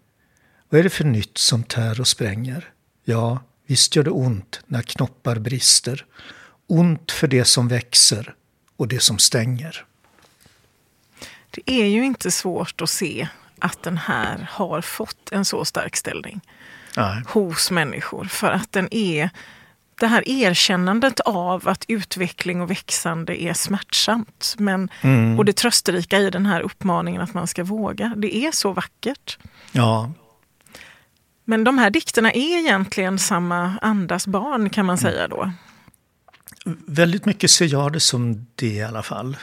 Vad 0.69 0.79
är 0.79 0.85
det 0.85 0.91
för 0.91 1.05
nytt 1.05 1.39
som 1.39 1.63
tär 1.63 2.01
och 2.01 2.09
spränger? 2.09 2.69
Ja, 3.05 3.43
Visst 3.67 3.97
gör 3.97 4.05
det 4.05 4.11
ont 4.11 4.61
när 4.67 4.83
knoppar 4.83 5.37
brister. 5.39 6.05
Ont 6.67 7.13
för 7.13 7.27
det 7.27 7.45
som 7.45 7.69
växer 7.69 8.35
och 8.77 8.89
det 8.89 9.01
som 9.01 9.19
stänger. 9.19 9.85
Det 11.51 11.71
är 11.71 11.87
ju 11.87 12.05
inte 12.05 12.31
svårt 12.31 12.81
att 12.81 12.91
se 12.91 13.29
att 13.59 13.83
den 13.83 13.99
här 13.99 14.49
har 14.51 14.81
fått 14.81 15.33
en 15.33 15.45
så 15.45 15.65
stark 15.65 15.97
ställning 15.97 16.41
Nej. 16.97 17.23
hos 17.27 17.71
människor. 17.71 18.25
För 18.25 18.51
att 18.51 18.73
den 18.73 18.95
är 18.95 19.31
det 20.01 20.07
här 20.07 20.29
erkännandet 20.29 21.21
av 21.21 21.69
att 21.69 21.85
utveckling 21.89 22.61
och 22.61 22.71
växande 22.71 23.43
är 23.43 23.53
smärtsamt. 23.53 24.55
Men, 24.59 24.89
Mm. 25.01 25.39
Och 25.39 25.45
det 25.45 25.53
trösterika 25.53 26.19
i 26.19 26.31
den 26.31 26.47
här 26.47 26.61
uppmaningen 26.61 27.21
att 27.21 27.35
man 27.35 27.47
ska 27.47 27.65
våga. 27.65 28.15
Det 28.17 28.37
är 28.37 28.53
så 28.53 28.73
vackert. 28.73 29.39
Ja, 29.73 30.13
Men 31.45 31.65
de 31.65 31.79
här 31.79 31.91
dikterna 31.91 32.33
är 32.33 32.59
egentligen 32.59 33.19
samma 33.19 33.79
andas 33.83 34.27
barn 34.27 34.71
kan 34.71 34.87
man 34.87 34.99
säga 34.99 35.29
då. 35.29 35.53
väldigt 36.87 37.25
mycket 37.25 37.51
ser 37.51 37.73
jag 37.73 37.93
det 37.93 38.01
som 38.01 38.47
det 38.55 38.67
i 38.67 38.83
alla 38.83 39.03
fall. 39.03 39.37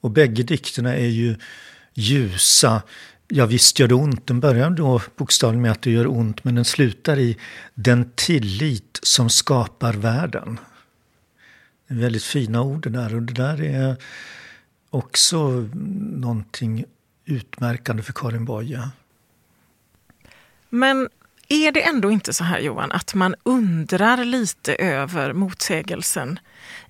Och 0.00 0.10
bägge 0.10 0.42
dikterna 0.42 0.94
är 0.94 1.06
ju 1.06 1.36
ljusa. 1.94 2.82
Ja, 3.28 3.46
visst 3.46 3.78
gör 3.78 3.88
det 3.88 3.94
ont. 3.94 4.26
Den 4.26 4.40
börjar 4.40 4.70
då 4.70 5.00
bokstavligen 5.16 5.62
med 5.62 5.70
att 5.70 5.82
det 5.82 5.90
gör 5.90 6.06
ont, 6.06 6.44
men 6.44 6.54
den 6.54 6.64
slutar 6.64 7.18
i 7.18 7.38
den 7.74 8.10
tillit 8.14 9.00
som 9.02 9.30
skapar 9.30 9.92
världen. 9.92 10.58
Det 11.88 11.94
är 11.94 11.98
väldigt 11.98 12.24
fina 12.24 12.62
ord 12.62 12.82
det 12.82 12.90
där. 12.90 13.14
Och 13.14 13.22
det 13.22 13.32
där 13.32 13.62
är 13.62 13.96
också 14.90 15.68
någonting 16.16 16.84
utmärkande 17.24 18.02
för 18.02 18.12
Karin 18.12 18.44
Boye. 18.44 18.88
Men 20.74 21.08
är 21.48 21.72
det 21.72 21.82
ändå 21.82 22.10
inte 22.10 22.32
så 22.32 22.44
här 22.44 22.58
Johan, 22.58 22.92
att 22.92 23.14
man 23.14 23.34
undrar 23.42 24.24
lite 24.24 24.74
över 24.74 25.32
motsägelsen 25.32 26.38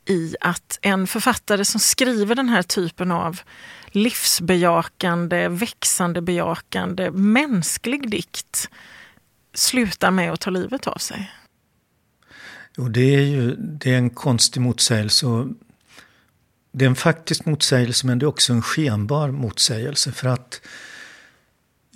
i 0.06 0.36
att 0.40 0.78
en 0.82 1.06
författare 1.06 1.64
som 1.64 1.80
skriver 1.80 2.34
den 2.34 2.48
här 2.48 2.62
typen 2.62 3.10
av 3.10 3.40
livsbejakande, 3.86 5.48
växande 5.48 6.22
bejakande, 6.22 7.10
mänsklig 7.10 8.10
dikt 8.10 8.70
slutar 9.54 10.10
med 10.10 10.32
att 10.32 10.40
ta 10.40 10.50
livet 10.50 10.86
av 10.86 10.98
sig? 10.98 11.32
Jo, 12.76 12.88
det 12.88 13.14
är 13.14 13.22
ju 13.22 13.56
det 13.56 13.92
är 13.94 13.98
en 13.98 14.10
konstig 14.10 14.60
motsägelse. 14.60 15.26
Och 15.26 15.46
det 16.72 16.84
är 16.84 16.88
en 16.88 16.96
faktisk 16.96 17.44
motsägelse 17.44 18.06
men 18.06 18.18
det 18.18 18.24
är 18.24 18.28
också 18.28 18.52
en 18.52 18.62
skenbar 18.62 19.30
motsägelse. 19.30 20.12
För 20.12 20.28
att 20.28 20.60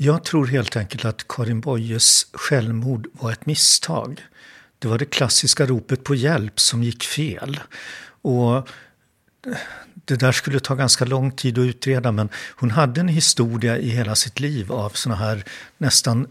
jag 0.00 0.24
tror 0.24 0.46
helt 0.46 0.76
enkelt 0.76 1.04
att 1.04 1.28
Karin 1.28 1.60
Boyes 1.60 2.26
självmord 2.32 3.06
var 3.12 3.32
ett 3.32 3.46
misstag. 3.46 4.20
Det 4.78 4.88
var 4.88 4.98
det 4.98 5.04
klassiska 5.04 5.66
ropet 5.66 6.04
på 6.04 6.14
hjälp 6.14 6.60
som 6.60 6.82
gick 6.82 7.04
fel. 7.04 7.60
Och 8.22 8.68
det 9.94 10.16
där 10.16 10.32
skulle 10.32 10.60
ta 10.60 10.74
ganska 10.74 11.04
lång 11.04 11.32
tid 11.32 11.58
att 11.58 11.62
utreda 11.62 12.12
men 12.12 12.28
hon 12.56 12.70
hade 12.70 13.00
en 13.00 13.08
historia 13.08 13.78
i 13.78 13.88
hela 13.88 14.14
sitt 14.14 14.40
liv 14.40 14.72
av 14.72 14.90
såna 14.90 15.16
här 15.16 15.44
nästan 15.78 16.26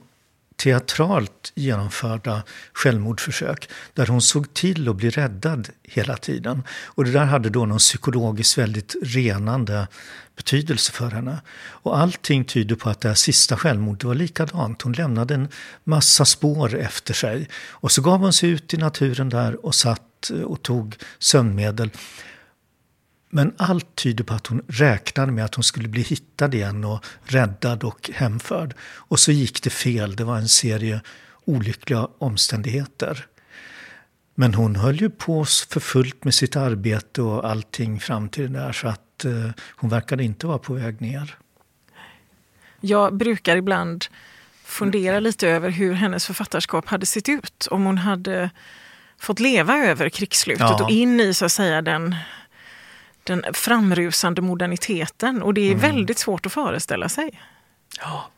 teatralt 0.57 1.51
genomförda 1.55 2.43
självmordsförsök 2.73 3.69
där 3.93 4.07
hon 4.07 4.21
såg 4.21 4.53
till 4.53 4.89
att 4.89 4.95
bli 4.95 5.09
räddad 5.09 5.69
hela 5.83 6.17
tiden. 6.17 6.63
Och 6.85 7.05
det 7.05 7.11
där 7.11 7.25
hade 7.25 7.49
då 7.49 7.65
någon 7.65 7.77
psykologiskt 7.77 8.57
väldigt 8.57 8.95
renande 9.03 9.87
betydelse 10.35 10.91
för 10.91 11.09
henne. 11.11 11.41
Och 11.57 11.97
allting 11.97 12.45
tyder 12.45 12.75
på 12.75 12.89
att 12.89 13.01
det 13.01 13.07
här 13.07 13.15
sista 13.15 13.57
självmordet 13.57 14.03
var 14.03 14.15
likadant. 14.15 14.81
Hon 14.81 14.93
lämnade 14.93 15.33
en 15.33 15.47
massa 15.83 16.25
spår 16.25 16.75
efter 16.75 17.13
sig. 17.13 17.49
Och 17.69 17.91
så 17.91 18.01
gav 18.01 18.19
hon 18.19 18.33
sig 18.33 18.49
ut 18.49 18.73
i 18.73 18.77
naturen 18.77 19.29
där 19.29 19.65
och 19.65 19.75
satt 19.75 20.31
och 20.45 20.61
tog 20.63 20.95
sömnmedel. 21.19 21.89
Men 23.29 23.53
allt 23.57 23.95
tyder 23.95 24.23
på 24.23 24.33
att 24.33 24.47
hon 24.47 24.61
räknade 24.67 25.31
med 25.31 25.45
att 25.45 25.55
hon 25.55 25.63
skulle 25.63 25.87
bli 25.87 26.01
hittad 26.01 26.53
igen 26.53 26.83
och 26.83 27.05
räddad 27.23 27.83
och 27.83 28.09
hemförd. 28.13 28.73
Och 28.81 29.19
så 29.19 29.31
gick 29.31 29.63
det 29.63 29.69
fel. 29.69 30.15
Det 30.15 30.23
var 30.23 30.37
en 30.37 30.47
serie 30.49 31.01
olyckliga 31.45 32.07
omständigheter. 32.17 33.25
Men 34.35 34.53
hon 34.53 34.75
höll 34.75 35.01
ju 35.01 35.09
på 35.09 35.45
för 35.45 35.79
fullt 35.79 36.23
med 36.23 36.33
sitt 36.33 36.55
arbete 36.55 37.21
och 37.21 37.49
allting 37.49 37.99
fram 37.99 38.29
till 38.29 38.53
det 38.53 38.59
där 38.59 38.71
så 38.71 38.87
att 38.87 39.25
eh, 39.25 39.49
hon 39.75 39.89
verkade 39.89 40.23
inte 40.23 40.47
vara 40.47 40.57
på 40.57 40.73
väg 40.73 41.01
ner. 41.01 41.35
Jag 42.81 43.13
brukar 43.17 43.55
ibland 43.55 44.05
fundera 44.63 45.19
lite 45.19 45.47
över 45.49 45.69
hur 45.69 45.93
hennes 45.93 46.25
författarskap 46.25 46.87
hade 46.87 47.05
sett 47.05 47.29
ut 47.29 47.67
om 47.71 47.85
hon 47.85 47.97
hade 47.97 48.49
fått 49.19 49.39
leva 49.39 49.77
över 49.77 50.09
krigsslutet 50.09 50.65
Ja. 50.69 50.83
och 50.83 50.89
in 50.91 51.19
i 51.19 51.33
så 51.33 51.45
att 51.45 51.51
säga 51.51 51.81
den, 51.81 52.15
den 53.27 53.43
framrusande 53.53 54.41
moderniteten. 54.41 55.41
Och 55.41 55.53
det 55.53 55.71
är 55.71 55.75
väldigt 55.75 56.17
svårt 56.17 56.45
att 56.45 56.53
föreställa 56.53 57.09
sig. 57.09 57.41
Ja. 57.99 58.31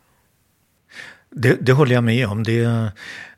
Det, 1.30 1.58
det 1.62 1.72
håller 1.72 1.94
jag 1.96 2.04
med 2.04 2.28
om. 2.28 2.44
Det, 2.44 2.92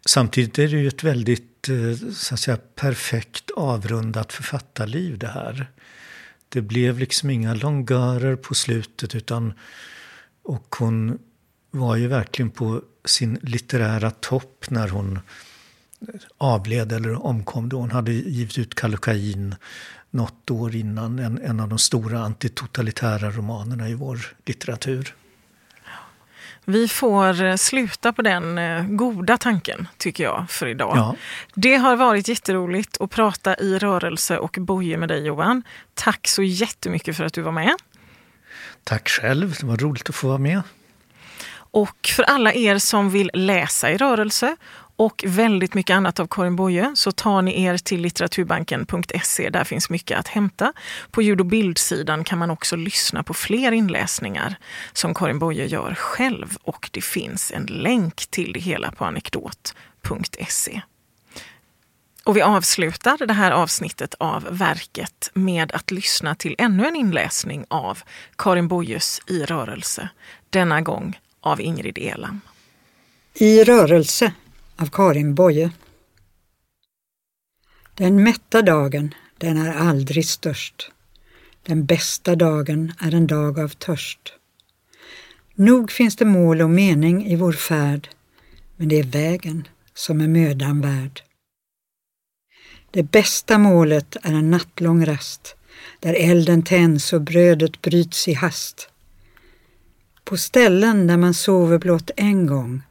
samtidigt 0.06 0.60
är 0.60 0.68
det 0.68 0.78
ju 0.78 0.88
ett 0.88 1.04
väldigt 1.04 1.70
eh, 1.70 2.10
så 2.14 2.34
att 2.34 2.40
säga, 2.40 2.58
perfekt 2.76 3.52
avrundat 3.52 4.34
författarliv 4.34 5.18
det 5.18 5.28
här. 5.28 5.68
Det 6.50 6.62
blev 6.62 7.00
liksom 7.00 7.30
inga 7.30 7.54
longörer 7.54 8.36
på 8.36 8.56
slutet 8.56 9.16
utan 9.16 9.54
och 10.44 10.76
hon 10.80 11.20
var 11.72 11.96
ju 11.96 12.08
verkligen 12.08 12.50
på 12.50 12.82
sin 13.06 13.40
litterära 13.42 14.12
topp 14.12 14.66
när 14.70 14.88
hon 14.88 15.20
avled 16.38 16.92
eller 16.92 17.26
omkom 17.26 17.70
då. 17.70 17.80
Hon 17.80 17.92
hade 17.92 18.12
givit 18.12 18.58
ut 18.58 18.76
Kallocain 18.76 19.56
något 20.12 20.52
år 20.52 20.76
innan, 20.76 21.20
en, 21.20 21.42
en 21.42 21.60
av 21.60 21.70
de 21.70 21.80
stora 21.80 22.20
antitotalitära 22.20 23.32
romanerna 23.32 23.90
i 23.90 23.94
vår 23.94 24.20
litteratur. 24.46 25.16
Vi 26.66 26.88
får 26.88 27.44
eh, 27.44 27.56
sluta 27.56 28.14
på 28.14 28.22
den 28.22 28.58
eh, 28.58 28.84
goda 28.84 29.38
tanken, 29.38 29.88
tycker 29.98 30.24
jag, 30.24 30.46
för 30.50 30.68
idag. 30.68 30.98
Ja. 30.98 31.16
Det 31.56 31.76
har 31.76 31.96
varit 31.96 32.28
jätteroligt 32.28 33.02
att 33.02 33.12
prata 33.12 33.56
i 33.56 33.78
rörelse 33.78 34.38
och 34.38 34.58
boje 34.60 34.98
med 34.98 35.10
dig 35.10 35.26
Johan. 35.26 35.64
Tack 35.94 36.28
så 36.28 36.44
jättemycket 36.44 37.18
för 37.18 37.24
att 37.24 37.34
du 37.34 37.42
var 37.42 37.52
med. 37.52 37.76
Tack 38.84 39.10
själv, 39.10 39.56
det 39.60 39.66
var 39.66 39.78
roligt 39.78 40.10
att 40.10 40.16
få 40.16 40.28
vara 40.28 40.38
med. 40.38 40.62
Och 41.54 42.10
för 42.16 42.24
alla 42.24 42.54
er 42.54 42.78
som 42.78 43.10
vill 43.10 43.32
läsa 43.34 43.92
i 43.92 43.98
rörelse 43.98 44.56
och 45.02 45.24
väldigt 45.28 45.74
mycket 45.74 45.94
annat 45.94 46.20
av 46.20 46.28
Karin 46.28 46.56
Boye 46.56 46.92
så 46.96 47.12
tar 47.12 47.42
ni 47.42 47.64
er 47.64 47.78
till 47.78 48.02
litteraturbanken.se. 48.02 49.50
Där 49.50 49.64
finns 49.64 49.90
mycket 49.90 50.20
att 50.20 50.28
hämta. 50.28 50.74
På 51.12 51.22
ljud 51.22 51.40
och 51.40 51.46
bildsidan 51.46 52.24
kan 52.24 52.40
man 52.40 52.52
också 52.52 52.76
lyssna 52.76 53.24
på 53.24 53.34
fler 53.34 53.72
inläsningar 53.72 54.56
som 54.94 55.14
Karin 55.14 55.40
Boye 55.40 55.66
gör 55.66 55.96
själv 55.96 56.58
och 56.64 56.90
det 56.94 57.02
finns 57.02 57.52
en 57.52 57.66
länk 57.66 58.16
till 58.30 58.54
det 58.54 58.60
hela 58.60 58.92
på 58.92 59.06
anekdot.se. 59.06 60.82
Och 62.24 62.38
vi 62.38 62.42
avslutar 62.42 63.26
det 63.28 63.34
här 63.34 63.52
avsnittet 63.52 64.16
av 64.20 64.48
verket 64.52 65.32
med 65.34 65.72
att 65.72 65.92
lyssna 65.92 66.36
till 66.36 66.56
ännu 66.58 66.88
en 66.88 66.96
inläsning 66.96 67.66
av 67.68 68.00
Karin 68.38 68.68
Boyes 68.68 69.22
I 69.28 69.44
rörelse. 69.44 70.10
Denna 70.50 70.82
gång 70.82 71.20
av 71.40 71.62
Ingrid 71.62 71.98
Elam. 71.98 72.42
I 73.34 73.64
rörelse 73.64 74.34
av 74.82 74.90
Karin 74.90 75.36
Boye. 75.36 75.72
Den 77.96 78.24
mätta 78.24 78.62
dagen, 78.62 79.14
den 79.38 79.58
är 79.58 79.74
aldrig 79.74 80.26
störst. 80.26 80.92
Den 81.64 81.86
bästa 81.86 82.36
dagen 82.36 82.94
är 83.00 83.14
en 83.14 83.28
dag 83.28 83.60
av 83.60 83.70
törst. 83.70 84.34
Nog 85.56 85.92
finns 85.92 86.16
det 86.16 86.26
mål 86.26 86.62
och 86.62 86.70
mening 86.70 87.26
i 87.26 87.36
vår 87.36 87.54
färd, 87.54 88.10
men 88.76 88.88
det 88.88 89.00
är 89.00 89.04
vägen 89.04 89.68
som 89.94 90.22
är 90.22 90.28
mödan 90.28 90.82
värd. 90.82 91.22
Det 92.92 93.04
bästa 93.04 93.58
målet 93.58 94.16
är 94.24 94.34
en 94.34 94.52
nattlång 94.52 95.06
rast, 95.06 95.56
där 96.00 96.14
elden 96.14 96.64
tänds 96.64 97.14
och 97.14 97.22
brödet 97.22 97.82
bryts 97.82 98.28
i 98.28 98.34
hast. 98.34 98.90
På 100.24 100.38
ställen 100.38 101.08
där 101.08 101.18
man 101.18 101.34
sover 101.34 101.78
blott 101.78 102.12
en 102.18 102.48
gång 102.48 102.82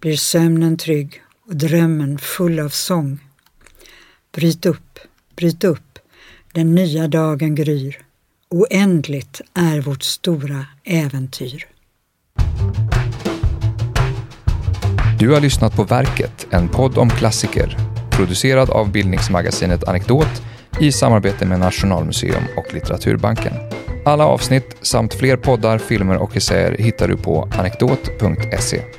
blir 0.00 0.16
sömnen 0.16 0.76
trygg 0.76 1.22
och 1.48 1.56
drömmen 1.56 2.18
full 2.18 2.60
av 2.60 2.68
sång. 2.68 3.18
Bryt 4.32 4.66
upp, 4.66 4.98
bryt 5.36 5.64
upp, 5.64 5.98
den 6.52 6.74
nya 6.74 7.08
dagen 7.08 7.54
gryr. 7.54 7.98
Oändligt 8.50 9.40
är 9.54 9.80
vårt 9.80 10.02
stora 10.02 10.66
äventyr. 10.84 11.66
Du 15.18 15.30
har 15.30 15.40
lyssnat 15.40 15.76
på 15.76 15.84
Verket, 15.84 16.46
en 16.50 16.68
podd 16.68 16.98
om 16.98 17.10
klassiker. 17.10 17.76
Producerad 18.10 18.70
av 18.70 18.92
bildningsmagasinet 18.92 19.88
Anekdot 19.88 20.42
i 20.80 20.92
samarbete 20.92 21.46
med 21.46 21.60
Nationalmuseum 21.60 22.44
och 22.56 22.74
Litteraturbanken. 22.74 23.52
Alla 24.04 24.26
avsnitt 24.26 24.76
samt 24.82 25.14
fler 25.14 25.36
poddar, 25.36 25.78
filmer 25.78 26.16
och 26.16 26.36
essäer 26.36 26.76
hittar 26.78 27.08
du 27.08 27.16
på 27.16 27.48
anekdot.se. 27.58 28.97